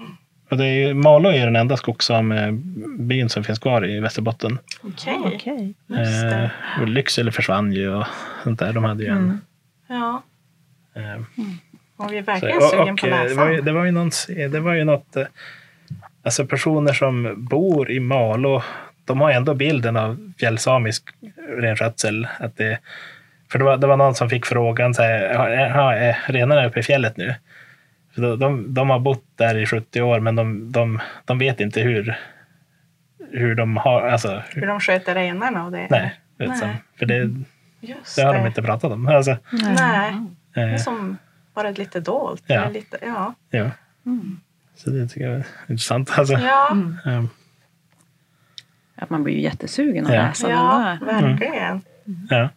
[0.49, 4.60] Och det är ju, Malå är den enda skogssamebyn som finns kvar i Västerbotten.
[4.84, 5.19] Okej.
[5.26, 5.73] Okej.
[5.88, 6.52] Just det.
[6.76, 8.06] Eh, och Lycksele försvann ju och
[8.43, 8.73] sånt där.
[8.73, 9.17] De hade ju en...
[9.17, 9.41] Mm.
[9.88, 10.21] Ja.
[10.93, 11.21] Eh,
[11.97, 13.71] Och vi är så, verkligen och, sugen och, på att eh, det, var ju, det
[13.71, 14.12] var ju någon,
[14.52, 15.15] det var ju något...
[15.15, 15.26] eh,
[16.23, 18.63] Alltså personer som bor i Malå,
[19.06, 21.04] de har ändå bilden av fjällsamisk
[21.60, 22.28] renskötsel.
[22.39, 22.80] Att det,
[23.54, 26.80] för det var, det var någon som fick frågan, så här, "Jaha, är renarna uppe
[26.80, 27.36] i fjället nu?
[28.16, 31.60] För de, de, de har bott där i 70 år, men de, de, de vet
[31.60, 32.20] inte hur,
[33.32, 34.02] hur de har...
[34.02, 35.88] Alltså, Hur hur, de sköter renarna och det.
[35.89, 36.76] nej, vet Nej.
[37.00, 37.30] för det,
[37.82, 39.08] Just det har de inte pratat om.
[39.08, 40.13] Alltså, Nej.
[40.54, 41.18] Det är eh, som
[41.54, 42.44] bara lite dolt.
[42.48, 42.70] Ja.
[42.70, 43.34] Lite, ja.
[43.50, 43.70] ja.
[44.76, 46.12] Så det tycker jag är intressant.
[46.20, 46.68] Alltså, Ja.
[47.06, 47.30] Mm.
[48.96, 50.22] Att man blir ju jättesugen att Ja.
[50.22, 51.22] läsa den ja, där.
[51.22, 51.82] verkligen.
[52.30, 52.38] ja.
[52.38, 52.50] Jag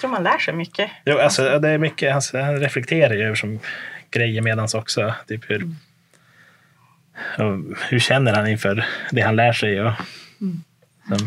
[0.00, 0.90] tror man lär sig mycket.
[1.04, 3.58] Jo, alltså, det är mycket, alltså, han reflekterar ju över som
[4.10, 5.14] grejer medans också.
[5.28, 5.62] Typ hur,
[7.38, 9.82] och hur känner han inför det han lär sig?
[9.82, 9.92] Och,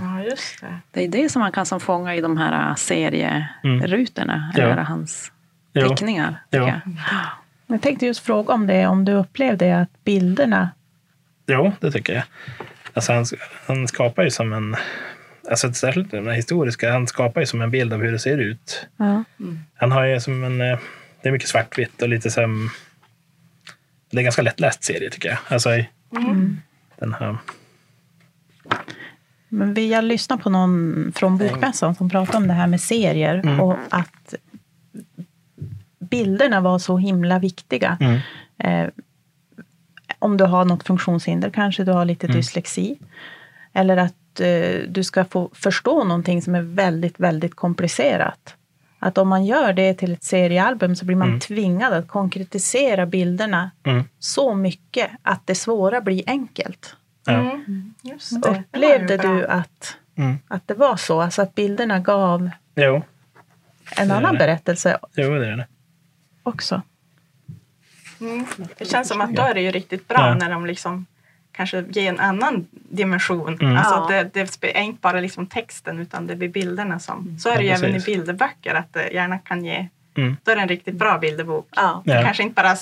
[0.01, 0.79] Ja, just det.
[0.91, 4.63] Det är det som man kan som fånga i de här äh, serierutorna, Ja.
[4.63, 5.31] eller hans
[5.73, 6.36] jo, teckningar.
[6.49, 6.59] Ja.
[6.67, 6.79] jag.
[7.67, 10.69] Jag tänkte just fråga om det, om du upplevde att bilderna
[11.47, 12.23] jo, det tycker jag.
[12.93, 13.25] Alltså, han,
[13.67, 14.75] han skapar ju som en,
[15.49, 18.38] alltså, särskilt den här historiska, han skapar ju som en bild av hur det ser
[18.38, 18.88] ut.
[18.97, 19.23] ja.
[19.75, 20.79] Han har ju som en, eh,
[21.21, 22.69] det är mycket svartvitt och lite som,
[24.12, 25.38] det är en ganska lättläst serie tycker jag.
[25.47, 26.58] Alltså, i- Mm.
[26.99, 27.38] den här,
[29.49, 33.36] Men vi har lyssnat på någon från Bokmässan som pratade om det här med serier
[33.36, 33.60] Mm.
[33.60, 34.34] och att
[35.99, 37.97] bilderna var så himla viktiga.
[38.01, 38.19] mm,
[38.58, 38.89] Eh,
[40.19, 42.38] om du har något funktionshinder, kanske du har lite Mm.
[42.38, 42.97] dyslexi.
[43.73, 48.55] Eller att eh, du ska få förstå någonting som är väldigt, väldigt komplicerat.
[48.99, 51.39] Att om man gör det till ett seriealbum så blir man Mm.
[51.39, 56.95] tvingad att konkretisera bilderna mm, så mycket att det svåra blir enkelt.
[57.27, 57.93] Mm.
[58.01, 58.17] Ju
[58.47, 61.21] Upplevde du att, mm, att det var så?
[61.21, 63.01] Alltså att bilderna gav jo,
[63.97, 64.39] en Det annan det.
[64.39, 65.67] berättelse jo, det är det.
[66.43, 66.81] också?
[68.21, 68.45] Mm.
[68.77, 70.35] Det känns som att då är det ju riktigt bra Ja.
[70.35, 71.05] när de liksom
[71.53, 73.57] kanske ger en annan dimension.
[73.61, 73.77] Mm.
[73.77, 74.21] Alltså Ja.
[74.33, 77.37] det, det är inte bara liksom texten utan det blir bilderna som...
[77.39, 79.87] Så är Ja, det ju även i bilderböcker att det gärna kan ge...
[80.17, 80.37] Mm.
[80.43, 81.67] Då är det en riktigt bra bilderbok.
[81.75, 82.01] Ja.
[82.05, 82.23] Det Ja.
[82.23, 82.75] kanske inte bara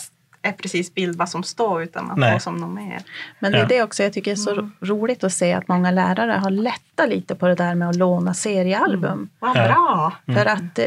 [0.43, 2.31] är precis bild vad som står utan man Nej.
[2.31, 2.99] får som något mer.
[3.39, 3.67] Men det är Ja.
[3.67, 7.35] det också jag tycker är så roligt att se att många lärare har lättat lite
[7.35, 9.29] på det där med att låna seriealbum.
[9.39, 9.63] Vad Ja.
[9.67, 10.13] bra!
[10.35, 10.85] För att, eh,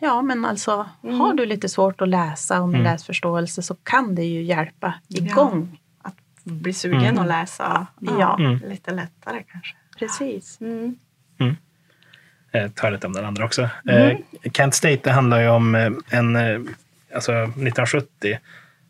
[0.00, 1.20] ja men alltså, Mm.
[1.20, 2.92] har du lite svårt att läsa och med Mm.
[2.92, 5.24] läsförståelse så kan det ju hjälpa Ja.
[5.24, 5.78] igång.
[6.46, 7.18] Bli sugen Mm.
[7.18, 7.86] att läsa.
[8.00, 8.36] Ja.
[8.38, 8.60] Mm.
[8.68, 9.74] Lite lättare kanske.
[9.98, 10.60] Precis.
[10.60, 10.96] Mm.
[12.50, 13.68] Jag tar lite om den andra också.
[13.88, 14.16] Mm.
[14.42, 16.60] Eh, Kent State det handlar ju om eh, en, eh,
[17.14, 18.38] alltså 1970,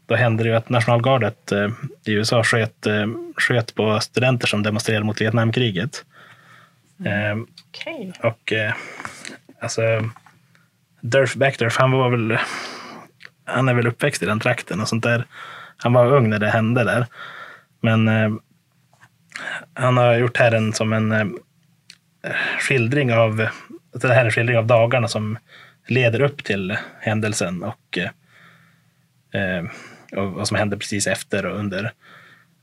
[0.07, 1.69] då hände det ju att nationalgardet eh,
[2.05, 6.05] i USA sköt, eh, sköt på studenter som demonstrerade mot Vietnamkriget.
[7.05, 7.37] Eh,
[7.71, 8.13] Okej.
[8.23, 8.75] och eh,
[9.61, 9.83] alltså,
[11.01, 12.39] Durf Backdurf, han var väl,
[13.45, 15.27] han är väl uppväxt i den trakten och sånt där.
[15.77, 17.07] Han var ung när det hände där.
[17.81, 18.31] Men eh,
[19.75, 21.27] han har gjort här en som en eh,
[22.61, 23.37] skildring av,
[23.93, 25.39] det här är en skildring av dagarna som
[25.87, 28.11] leder upp till händelsen och, eh,
[29.41, 29.65] eh
[30.13, 31.93] och vad som händer precis efter och under.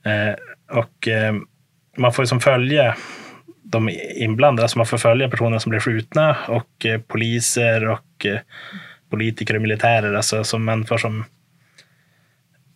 [0.06, 0.36] Eh,
[0.78, 1.34] och eh,
[1.98, 2.96] man får ju som följa
[3.64, 8.40] de inblandade, alltså man får följa personer som blir skjutna och eh, poliser och eh,
[9.10, 11.26] politiker och militärer, alltså som man får som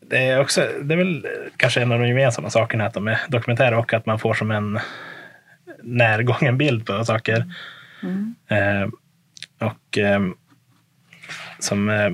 [0.09, 3.19] det är, också, det är väl kanske en av de gemensamma sakerna att de är
[3.27, 4.79] dokumentära och att man får som en
[5.83, 7.53] närgången bild på saker.
[8.47, 8.89] Eh,
[9.59, 10.21] och eh,
[11.59, 12.11] som, eh,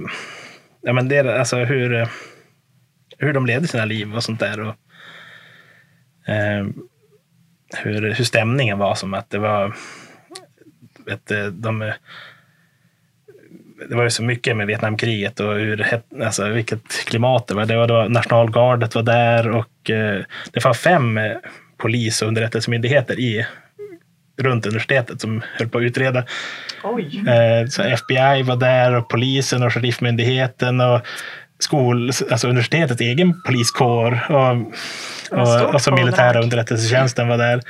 [0.82, 2.08] ja men det är alltså hur,
[3.18, 4.60] hur de leder sina liv och sånt där.
[4.60, 4.76] Och,
[6.34, 6.68] eh,
[7.78, 9.76] hur, hur stämningen var som att det var
[11.06, 11.92] vet, eh, de,
[13.90, 17.66] det var ju så mycket med Vietnamkriget och hur, het- alltså, vilket klimat det var.
[17.66, 21.32] Det var då nationalgardet var där och eh, det var fem eh,
[21.78, 23.46] polis och underrättelsemyndigheter i,
[24.42, 26.24] runt universitetet som höll på att utreda.
[26.84, 27.24] Oj.
[27.28, 31.02] Eh, så FBI var där och polisen och sheriffmyndigheten och
[31.60, 34.58] skol, alltså universitetets egen poliskår och,
[35.40, 37.62] och, och så militära underrättelsetjänsten var där.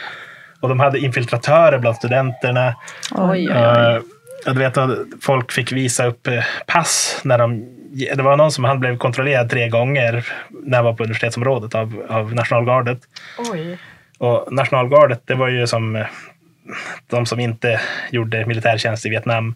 [0.60, 2.76] Och de hade infiltratörer bland studenterna.
[3.12, 4.02] Oj, oj, oj.
[4.46, 7.66] Jag vet att folk fick visa upp eh, pass när de
[8.16, 12.06] det var någon som han blev kontrollerad tre gånger när han var på universitetsområdet av,
[12.10, 13.00] av nationalgardet.
[13.52, 13.78] Oj.
[14.18, 16.06] Och nationalgardet, det var ju som eh,
[17.08, 19.56] de som inte gjorde militärtjänst i Vietnam.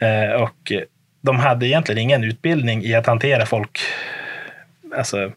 [0.00, 0.72] Eh, och
[1.20, 3.80] de hade egentligen ingen utbildning i att hantera folk.
[4.96, 5.32] Alltså,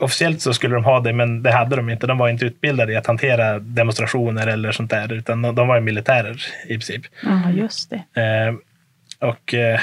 [0.00, 2.06] officiellt så skulle de ha det, men det hade de inte.
[2.06, 5.80] De var inte utbildade i att hantera demonstrationer eller sånt där, utan de, var ju
[5.80, 7.02] militärer i princip.
[7.22, 8.20] Ja, just det.
[8.22, 8.54] Eh,
[9.28, 9.80] och eh,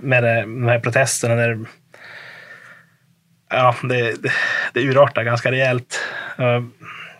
[0.00, 1.58] med det, de här protesterna, när,
[3.50, 4.32] ja, det, det,
[4.72, 6.00] det urartar ganska rejält.
[6.38, 6.62] Eh,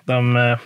[0.04, 0.58] de, eh,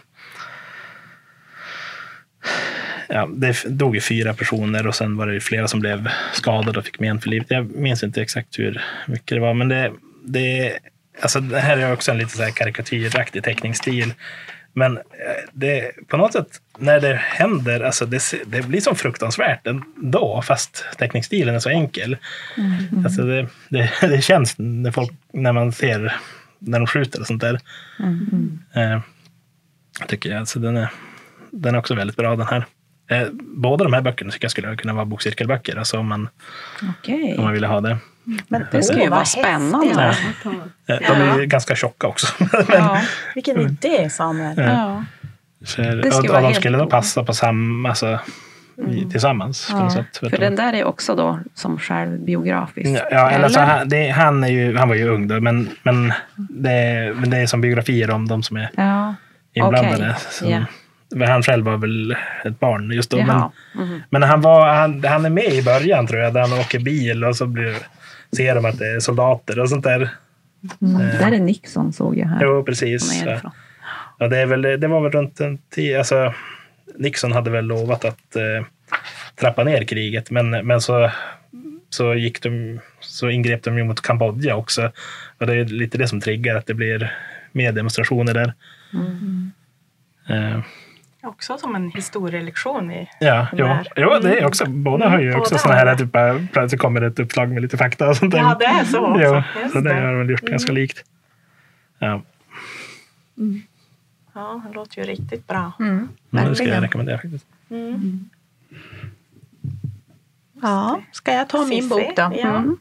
[3.09, 6.85] ja, det dog ju fyra personer och sen var det flera som blev skadade och
[6.85, 7.50] fick men för livet.
[7.50, 9.92] Jag minns inte exakt hur mycket det var, men det,
[10.24, 10.78] det,
[11.20, 14.14] alltså det här är också en lite så här karikatyraktig teckningsstil.
[14.72, 15.02] Men eh,
[15.52, 20.84] det, på något sätt, när det händer, alltså det, det blir som fruktansvärt ändå, fast
[20.98, 22.16] teckningsstilen är så enkel.
[23.04, 26.16] Alltså det, det, det känns när, folk, när man ser
[26.58, 27.60] när de skjuter och sånt där.
[28.74, 29.00] Eh,
[30.06, 30.38] tycker jag.
[30.38, 30.90] Alltså den, är,
[31.50, 32.66] den är också väldigt bra den här.
[33.08, 36.28] Eh, båda de här böckerna tycker jag skulle kunna vara bokcirkelböcker, alltså om man,
[36.98, 37.34] Okej.
[37.38, 37.96] om man ville ha det.
[38.48, 40.00] Men, Det ska ju vara spännande.
[40.02, 40.46] häftigt.
[40.86, 42.26] Eh, De är ju ganska tjocka också.
[42.68, 43.00] Ja.
[43.34, 44.54] Vilken idé, Samuel.
[44.58, 45.04] Ja.
[45.64, 48.18] Så, Det ska och, och de skulle då passa på samma, alltså,
[48.90, 49.70] i, tillsammans.
[49.70, 50.30] På något Ja, sätt.
[50.30, 52.90] för den där är också då som självbiografisk.
[52.90, 55.68] Ja, ja, eller så han, det, han, är ju, han var ju ung då, men,
[55.82, 59.14] men, det, men det är som biografier om de som är Ja,
[59.52, 59.94] inblandade.
[59.96, 60.64] Okej, Så- ja.
[61.14, 63.16] Men Han själv var väl ett barn just då.
[63.16, 63.50] Men, jaha.
[63.74, 64.03] Mhm.
[64.11, 67.24] men han, var, han, han är med i början tror jag, där han åker bil
[67.24, 67.77] och så blir,
[68.37, 70.11] ser de att det är soldater och sånt där.
[70.83, 70.98] Mm.
[70.98, 72.38] Där är Nixon såg jag här.
[72.42, 73.22] Jo, precis.
[73.27, 73.53] Ja.
[74.18, 76.35] Ja, det, är väl, det var väl runt en tio, alltså
[76.98, 78.66] Nixon hade väl lovat att eh,
[79.40, 81.11] trappa ner kriget, men, men så,
[81.90, 84.92] så, gick de, så ingrep de ju mot Kambodja också.
[85.38, 87.16] Och det är lite det som triggar att det blir
[87.53, 88.55] mer demonstrationer där.
[90.29, 90.61] Eh,
[91.24, 93.88] Också som en historielektion i ja, jo, Där.
[93.96, 97.00] jo, det är också, båda har ju Mm, också sådana här, typ, eh, plötsligt kommer
[97.00, 98.34] det ett uppslag med lite fakta och sånt.
[98.34, 99.22] Ja, det är så också.
[99.24, 101.04] Jo, Just så det har väl gjort ganska likt.
[101.98, 102.22] Ja,
[104.34, 105.72] Ja, det låter ju riktigt bra.
[105.78, 106.08] Mm.
[106.30, 106.82] det ska jag Verkligen.
[106.82, 107.46] rekommendera faktiskt.
[110.62, 112.32] Ja, ska jag ta min bok då?
[112.42, 112.56] ja.
[112.56, 112.76] Mm.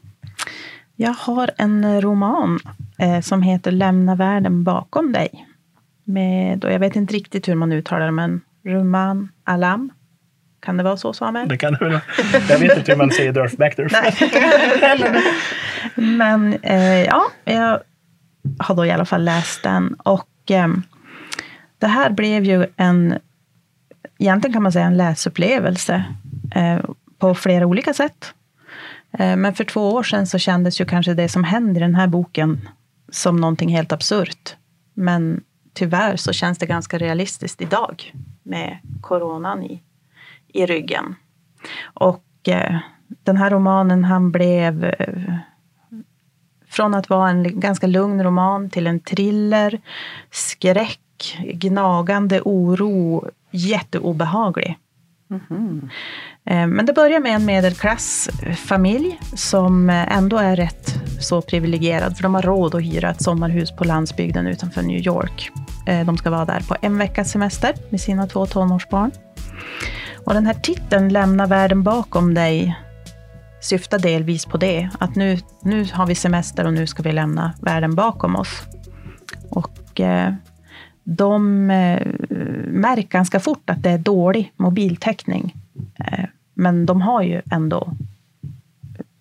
[0.95, 2.59] Jag har en roman
[2.97, 5.47] eh, som heter Lämna världen bakom dig.
[6.03, 9.91] Med, och jag vet inte riktigt hur man uttalar det, men Ruman Alam.
[10.59, 11.47] Kan det vara så, Samuel?
[11.47, 12.01] Det kan det väl vara.
[12.49, 13.93] Jag vet inte hur man säger Durf Backdurf.
[15.95, 17.79] Men eh, ja, jag
[18.59, 19.93] har då i alla fall läst den.
[19.93, 20.67] Och eh,
[21.79, 23.19] det här blev ju en,
[24.17, 26.03] egentligen kan man säga en läsupplevelse
[26.55, 26.79] eh,
[27.17, 28.33] på flera olika sätt.
[29.19, 31.95] Eh, men för två år sedan så kändes ju kanske det som händer i den
[31.95, 32.69] här boken
[33.11, 34.55] som någonting helt absurt.
[34.93, 35.41] Men
[35.73, 39.83] tyvärr så känns det ganska realistiskt idag med coronan i,
[40.47, 41.15] i ryggen.
[41.83, 45.35] Och eh, den här romanen, han blev eh,
[46.69, 49.81] från att vara en ganska lugn roman till en thriller,
[50.31, 50.99] skräck
[51.53, 54.77] gnagande oro, jätteobehaglig.
[55.31, 55.89] Mm
[56.45, 62.35] Men det börjar med en medelklassfamilj som eh, ändå är rätt så privilegierad, för de
[62.35, 65.51] har råd att hyra ett sommarhus på landsbygden utanför New York.
[65.87, 69.11] Eh, de ska vara där på en veckas semester med sina två tonårsbarn.
[70.25, 72.75] Och den här titeln, Lämna världen bakom dig,
[73.61, 74.89] syftar delvis på det.
[74.99, 78.63] Att nu, nu har vi semester och nu ska vi lämna världen bakom oss.
[79.49, 80.01] Och
[81.03, 82.07] de eh,
[82.67, 85.55] märker ganska fort att det är dålig mobiltäckning.
[85.99, 87.93] Eh, men de har ju ändå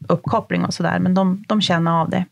[0.08, 2.24] uppkoppling och sådär, men de, de känner av det.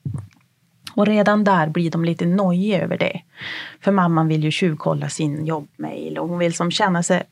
[0.94, 3.20] Och redan där blir de lite nojiga över det.
[3.80, 7.22] För mamman vill ju tjuvkolla sin jobbmail och hon vill som känna sig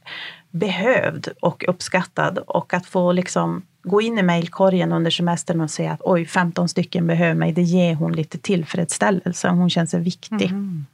[0.51, 5.93] behövd och uppskattad och att få liksom gå in i mejlkorgen under semestern och säga
[5.93, 9.49] att oj, 15 stycken behöver mig, det ger hon lite tillfredsställelse.
[9.49, 10.51] Hon känner sig viktig.
[10.51, 10.87] Mm.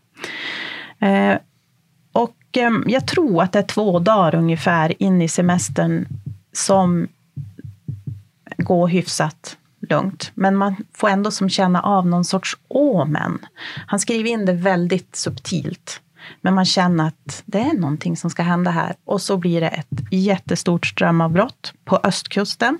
[1.05, 1.39] Eh,
[2.13, 6.09] och ehm, jag tror att det är två dagar ungefär in i semestern
[6.53, 7.09] som
[8.57, 9.57] går hyfsat
[9.91, 10.33] lugnt.
[10.35, 13.39] Men man får ändå som känna av någon sorts åmen.
[13.87, 16.01] Han skriver in det väldigt subtilt.
[16.41, 18.95] Men man känner att det är någonting som ska hända här.
[19.05, 22.79] Och så blir det ett jättestort strömavbrott på östkusten.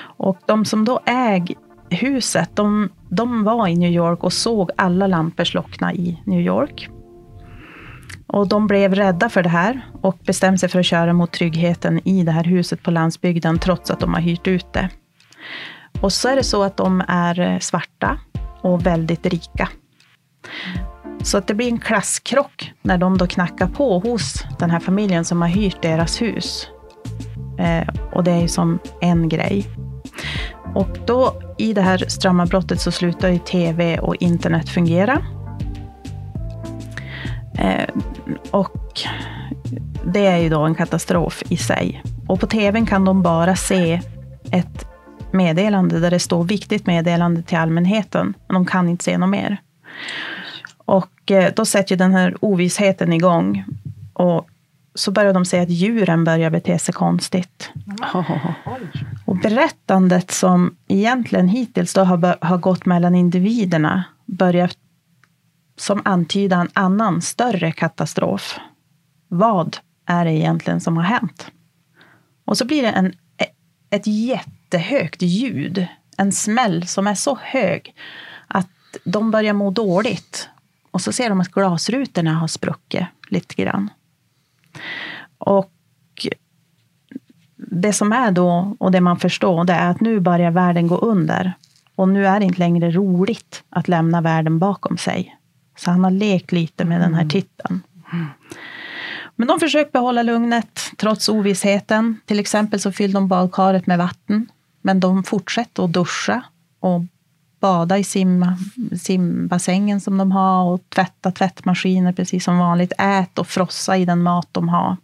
[0.00, 1.56] Och de som då äger
[1.90, 6.90] huset, de, de var i New York och såg alla lampor slockna i New York.
[8.32, 12.08] Och de blev rädda för det här och bestämde sig för att köra mot tryggheten
[12.08, 14.88] i det här huset på landsbygden, trots att de har hyrt ut det.
[16.00, 18.18] Och så är det så att de är eh, svarta
[18.62, 19.68] och väldigt rika.
[21.22, 25.24] Så att det blir en klasskrock när de då knackar på hos den här familjen
[25.24, 26.68] som har hyrt deras hus.
[27.58, 29.66] Eh, och det är ju som en grej.
[30.74, 35.22] Och då i det här strömavbrottet så slutar ju tv och internet fungera.
[37.58, 37.88] Eh,
[38.50, 39.00] och
[40.04, 42.02] det är ju då en katastrof i sig.
[42.28, 44.00] Och på tvn kan de bara se
[44.52, 44.86] ett
[45.32, 48.34] meddelande där det står viktigt meddelande till allmänheten.
[48.46, 49.56] Men de kan inte se något mer.
[50.76, 53.64] Och eh, då sätter ju den här ovissheten igång.
[54.12, 54.48] Och
[54.94, 57.70] så börjar de säga att djuren börjar bete sig konstigt.
[59.24, 64.70] Och berättandet som egentligen hittills då har, har gått mellan individerna börjar
[65.80, 68.58] som antyda en annan större katastrof.
[69.28, 71.50] Vad är det egentligen som har hänt?
[72.44, 73.12] Och så blir det en,
[73.90, 75.86] ett jättehögt ljud.
[76.16, 77.94] En smäll som är så hög
[78.46, 78.68] att
[79.04, 80.48] de börjar må dåligt.
[80.90, 83.90] Och så ser de att glasrutorna har spruckit lite grann.
[85.38, 85.72] Och
[87.56, 90.96] det som är då, och det man förstår, det är att nu börjar världen gå
[90.96, 91.52] under.
[91.94, 95.39] Och nu är det inte längre roligt att lämna världen bakom sig.
[95.80, 97.82] Så han har lekt lite med den här titeln.
[99.36, 102.20] Men de försöker behålla lugnet trots ovissheten.
[102.26, 104.48] Till exempel så fyller de badkaret med vatten.
[104.82, 106.42] Men de fortsätter att duscha
[106.80, 107.02] och
[107.60, 108.46] bada i sim,
[109.00, 112.92] simbassängen som de har och tvätta tvättmaskiner precis som vanligt.
[112.98, 114.96] Ät och frossa i den mat de har.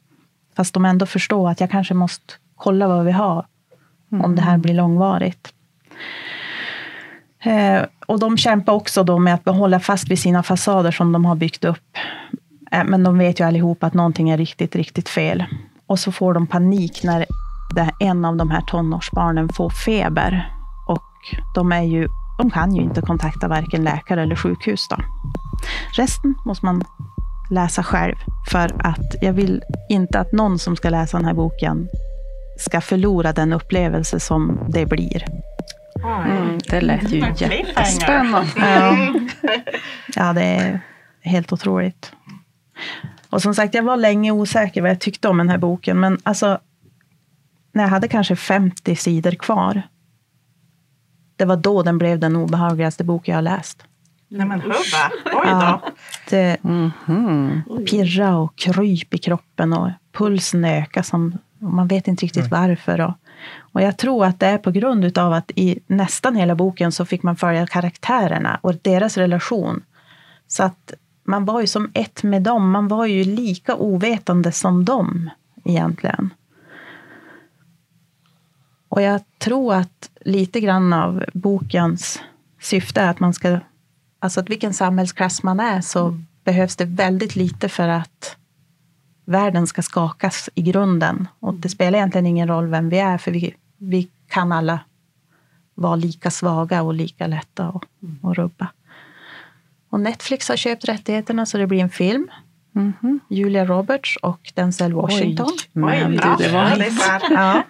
[0.57, 3.47] Fast de ändå förstår att jag kanske måste kolla vad vi har
[4.11, 5.53] om det här blir långvarigt.
[7.47, 11.25] Eh, och de kämpar också då med att behålla fast vid sina fasader som de
[11.25, 11.97] har byggt upp.
[12.73, 15.45] Eh, men de vet ju allihop att någonting är riktigt, riktigt fel.
[15.87, 17.27] Och så får de panik när
[18.01, 20.53] en av de här tonårsbarnen får feber.
[20.89, 21.03] Och
[21.55, 24.89] de, är ju, de kan ju inte kontakta varken läkare eller sjukhus.
[24.91, 24.97] Då.
[25.97, 26.85] Resten måste man
[27.51, 28.15] läsa själv.
[28.51, 31.89] För att jag vill inte att någon som ska läsa den här boken
[32.59, 35.25] ska förlora den upplevelse som det blir.
[36.05, 38.49] Mm, det lät ju jättespännande.
[38.57, 38.97] Ja.
[40.17, 40.81] ja, det är
[41.21, 42.13] helt otroligt.
[43.31, 46.01] Och som sagt, jag var länge osäker vad jag tyckte om den här boken.
[46.01, 46.59] Men alltså,
[47.73, 49.83] när jag hade kanske 50 sidor kvar.
[51.37, 53.85] Det var då den blev den obehagligaste bok jag har läst.
[54.29, 55.49] Nej men hubba, oj då.
[55.51, 55.81] Ja,
[56.31, 57.63] det Mhm.
[57.91, 63.01] pirra och kryp i kroppen och pulsen ökar som och man vet inte riktigt varför.
[63.01, 63.13] Och,
[63.59, 67.05] och jag tror att det är på grund av att i nästan hela boken så
[67.05, 69.83] fick man följa karaktärerna och deras relation.
[70.47, 72.71] Så att man var ju som ett med dem.
[72.71, 75.31] Man var ju lika ovetande som dem
[75.65, 76.31] egentligen.
[78.89, 82.23] Och jag tror att lite grann av bokens
[82.61, 83.61] syfte är att man ska,
[84.19, 88.37] alltså att vilken samhällsklass man är så behövs det väldigt lite för att
[89.27, 91.29] världen ska skakas i grunden.
[91.41, 94.81] Och det spelar egentligen ingen roll vem vi är, för vi, vi kan alla
[95.75, 97.85] vara lika svaga och lika lätta att,
[98.23, 98.69] att rubba.
[99.91, 102.31] Och Netflix har köpt rättigheterna så det blir en film.
[102.73, 103.21] Mhm.
[103.29, 105.47] Julia Roberts och Denzel Washington.
[105.47, 106.85] Oj, men Oj, du, det var.
[107.31, 107.63] Ja,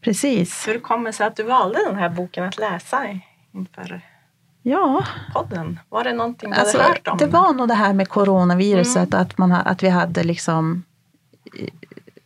[0.00, 0.68] precis.
[0.68, 3.20] Hur kommer det sig att du valde den här boken att läsa
[3.52, 4.00] inför
[4.68, 5.78] Ja, podden?
[5.88, 7.18] Var det någonting du alltså, hade hört om?
[7.18, 10.82] det var nog det här med coronaviruset, att, man, att vi hade liksom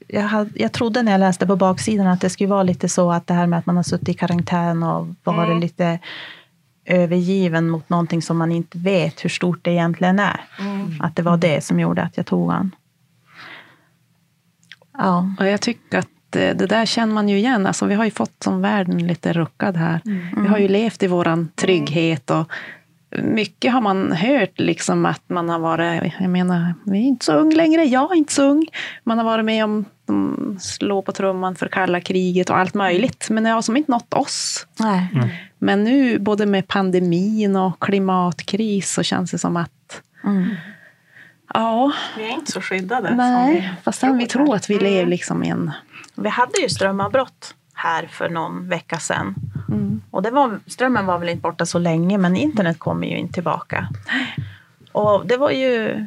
[0.08, 3.12] jag, hade, jag trodde när jag läste på baksidan att det skulle vara lite så
[3.12, 5.60] att det här med att man har suttit i karantän och varit Mm.
[5.60, 5.98] lite
[6.84, 10.40] övergiven mot någonting som man inte vet hur stort det egentligen är.
[10.58, 11.00] Mm.
[11.00, 12.70] Att det var det som gjorde att jag tog han.
[14.98, 15.34] Ja.
[15.38, 17.66] Och jag tycker att det där känner man ju igen.
[17.66, 20.00] Alltså, vi har ju fått som världen lite ruckad här.
[20.42, 22.50] Vi har ju levt i våran trygghet och
[23.22, 27.32] mycket har man hört liksom att man har varit, jag menar, vi är inte så
[27.32, 28.66] ung längre, jag är inte så ung.
[29.04, 33.26] Man har varit med om de slå på trumman för kalla kriget och allt möjligt.
[33.30, 34.66] Men det har som inte nått oss.
[34.80, 35.08] Nej.
[35.58, 40.48] Men nu, både med pandemin och klimatkris, så känns det som att Mm.
[41.54, 43.08] Ja, Vi är inte så skyddade.
[43.08, 44.84] som nej, vi fastän vi tror att vi Mm.
[44.92, 45.70] lever liksom i en...
[46.14, 49.34] Vi hade ju strömavbrott här för någon vecka sedan.
[49.68, 50.02] Mm.
[50.10, 53.34] Och det var, strömmen var väl inte borta så länge, men internet kommer ju inte
[53.34, 53.88] tillbaka.
[54.92, 56.06] Och det var ju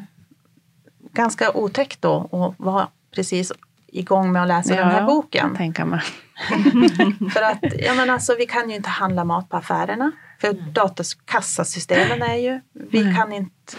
[1.13, 3.51] ganska otäckt då att vara precis
[3.87, 5.55] igång med att läsa den här Ja, boken.
[5.55, 6.01] tänka mig.
[7.33, 10.11] För att, ja men alltså, vi kan ju inte handla mat på affärerna.
[10.41, 13.15] För dataskassasystemen är ju, vi Nej.
[13.15, 13.75] kan inte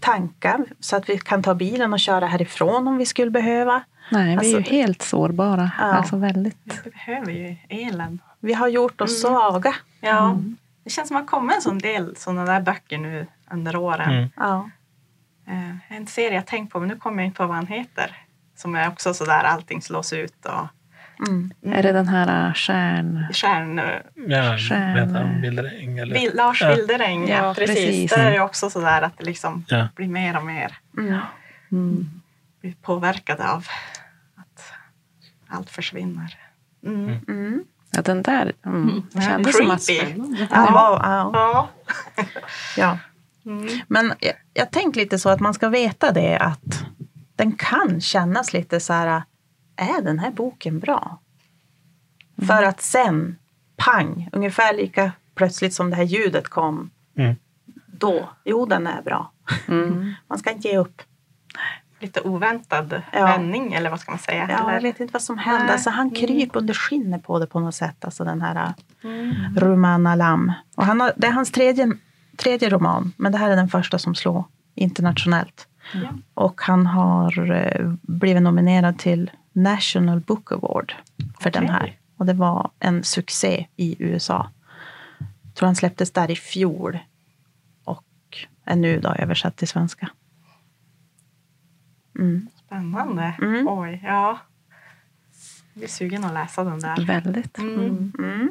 [0.00, 3.82] tanka så att vi kan ta bilen och köra härifrån om vi skulle behöva.
[4.10, 5.70] Nej, vi är ju Alltså- helt sårbara.
[5.78, 5.84] Ja.
[5.84, 6.56] Alltså väldigt.
[6.84, 8.18] Vi behöver ju elen.
[8.40, 9.34] Vi har gjort oss Mm.
[9.36, 9.74] svaga.
[10.00, 10.38] Ja,
[10.84, 13.76] Det känns som att det har kommit en sån del sådana där böcker nu under
[13.76, 14.10] åren.
[14.10, 14.28] Mm.
[14.36, 14.70] Ja.
[15.48, 18.16] Eh, En serie jag tänkt på, men nu kommer jag inte på vad han heter.
[18.56, 20.66] Som är också sådär allting slås ut och
[21.28, 21.52] Mm.
[21.62, 23.26] Är det den här äh, stjärn...
[23.32, 23.80] stjärn...
[24.14, 26.34] Ja, Stjärn- Wilderäng eller?
[26.34, 26.74] Lars Ja.
[26.74, 27.76] Wilderäng, ja, Ja, precis.
[27.76, 28.10] precis.
[28.10, 29.88] Där är det också sådär att det liksom Ja.
[29.96, 31.18] blir mer och mer Mm.
[31.72, 32.10] Mm.
[32.60, 33.66] blir påverkade av
[35.50, 36.38] allt försvinner.
[36.86, 37.18] Mm.
[37.28, 37.64] Mm.
[37.90, 39.86] Ja, den där mm, Ja, kändes som att...
[39.86, 40.22] creepy.
[40.50, 41.68] Ja, det ja.
[42.76, 42.98] Ja.
[43.44, 43.68] Mm.
[43.88, 46.84] Men jag, jag tänker lite så att man ska veta det att
[47.36, 49.22] den kan kännas lite så här,
[49.76, 51.18] är den här boken bra?
[52.46, 53.36] För att sen,
[53.76, 57.34] pang, ungefär lika plötsligt som det här ljudet kom, Mm.
[57.86, 59.32] då, jo den är bra.
[59.68, 60.14] Mm.
[60.26, 61.02] Man ska inte ge upp.
[62.00, 63.24] Lite oväntad Ja.
[63.26, 64.46] vändning eller vad ska man säga?
[64.50, 64.80] Ja, jag eller?
[64.80, 65.62] vet inte vad som hände.
[65.64, 65.72] Nej.
[65.72, 68.74] Alltså, han kryper under skinnet på det på något sätt, alltså den här
[69.04, 69.56] Mm.
[69.56, 70.52] Rumana Lam.
[70.76, 71.92] Och han har, det är hans tredje,
[72.36, 74.44] tredje roman, men det här är den första som slår
[74.74, 75.68] internationellt.
[75.94, 76.08] Ja.
[76.34, 80.94] Och han har eh, blivit nominerad till National Book Award
[81.40, 81.74] för den Okej.
[81.74, 81.98] här.
[82.16, 84.50] Och det var en succé i USA.
[85.42, 86.98] Jag tror han släpptes där i fjol.
[87.84, 88.04] Och
[88.64, 90.08] är nu då översatt till svenska.
[92.20, 92.46] Mm.
[92.66, 93.34] Spännande.
[93.42, 93.68] Mm.
[93.68, 94.38] Oj, ja.
[95.74, 97.06] Jag blir sugen att läsa den där.
[97.06, 97.58] Väldigt.
[97.58, 98.12] Mm.
[98.18, 98.50] Mm.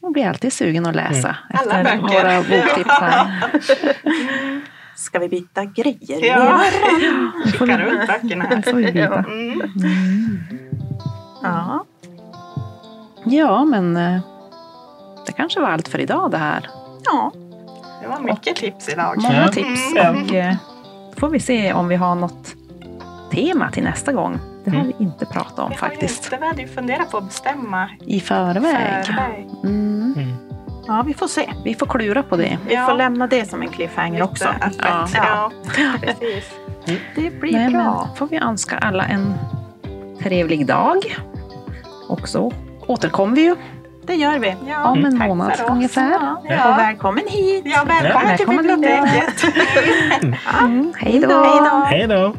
[0.00, 2.22] Jag blir alltid sugen att läsa Alla efter böcker.
[2.24, 3.44] våra boktips här.
[4.96, 6.24] Ska vi byta grejer?
[6.26, 6.60] Ja,
[7.44, 8.62] skicka vi- runt böckerna här.
[8.70, 9.18] får vi byta.
[9.18, 9.60] Mm.
[11.42, 11.84] Ja.
[13.24, 14.20] Ja, men eh,
[15.26, 16.68] det kanske var allt för idag det här.
[17.04, 17.32] ja.
[18.02, 19.22] Det var mycket tips idag.
[19.22, 19.48] Många Ja.
[19.48, 19.92] tips.
[19.96, 20.22] Mm.
[20.24, 20.54] Och eh,
[21.16, 22.53] får vi se om vi har något
[23.34, 24.38] tema till nästa gång.
[24.64, 24.92] Det har Mm.
[24.98, 26.30] vi inte pratat om faktiskt.
[26.30, 29.04] Det var ju funderat på att bestämma I förväg.
[29.06, 29.48] förväg.
[29.64, 30.14] Mm.
[30.16, 30.36] Mm.
[30.86, 31.50] ja, vi får se.
[31.64, 32.58] Vi får klura på det.
[32.68, 32.86] Vi Ja.
[32.86, 34.48] får lämna det som en cliffhanger Lite också.
[34.82, 35.08] Ja.
[35.14, 35.50] Ja.
[36.00, 36.44] precis.
[37.14, 38.08] Det blir Nej, bra.
[38.16, 39.34] får vi önska alla en
[40.22, 41.16] trevlig dag.
[42.08, 42.52] Och så
[42.86, 43.56] återkommer vi ju
[44.06, 44.54] Det gör vi.
[44.68, 46.10] Ja, om en tack månad ungefär.
[46.10, 46.42] Ja.
[46.48, 46.72] Ja.
[46.72, 47.62] Och välkommen hit!
[47.66, 49.44] Ja, välkommen Välkommen till biblioteket.
[50.62, 50.92] Mm.
[50.98, 51.44] Hej då.
[51.90, 52.34] Hej då!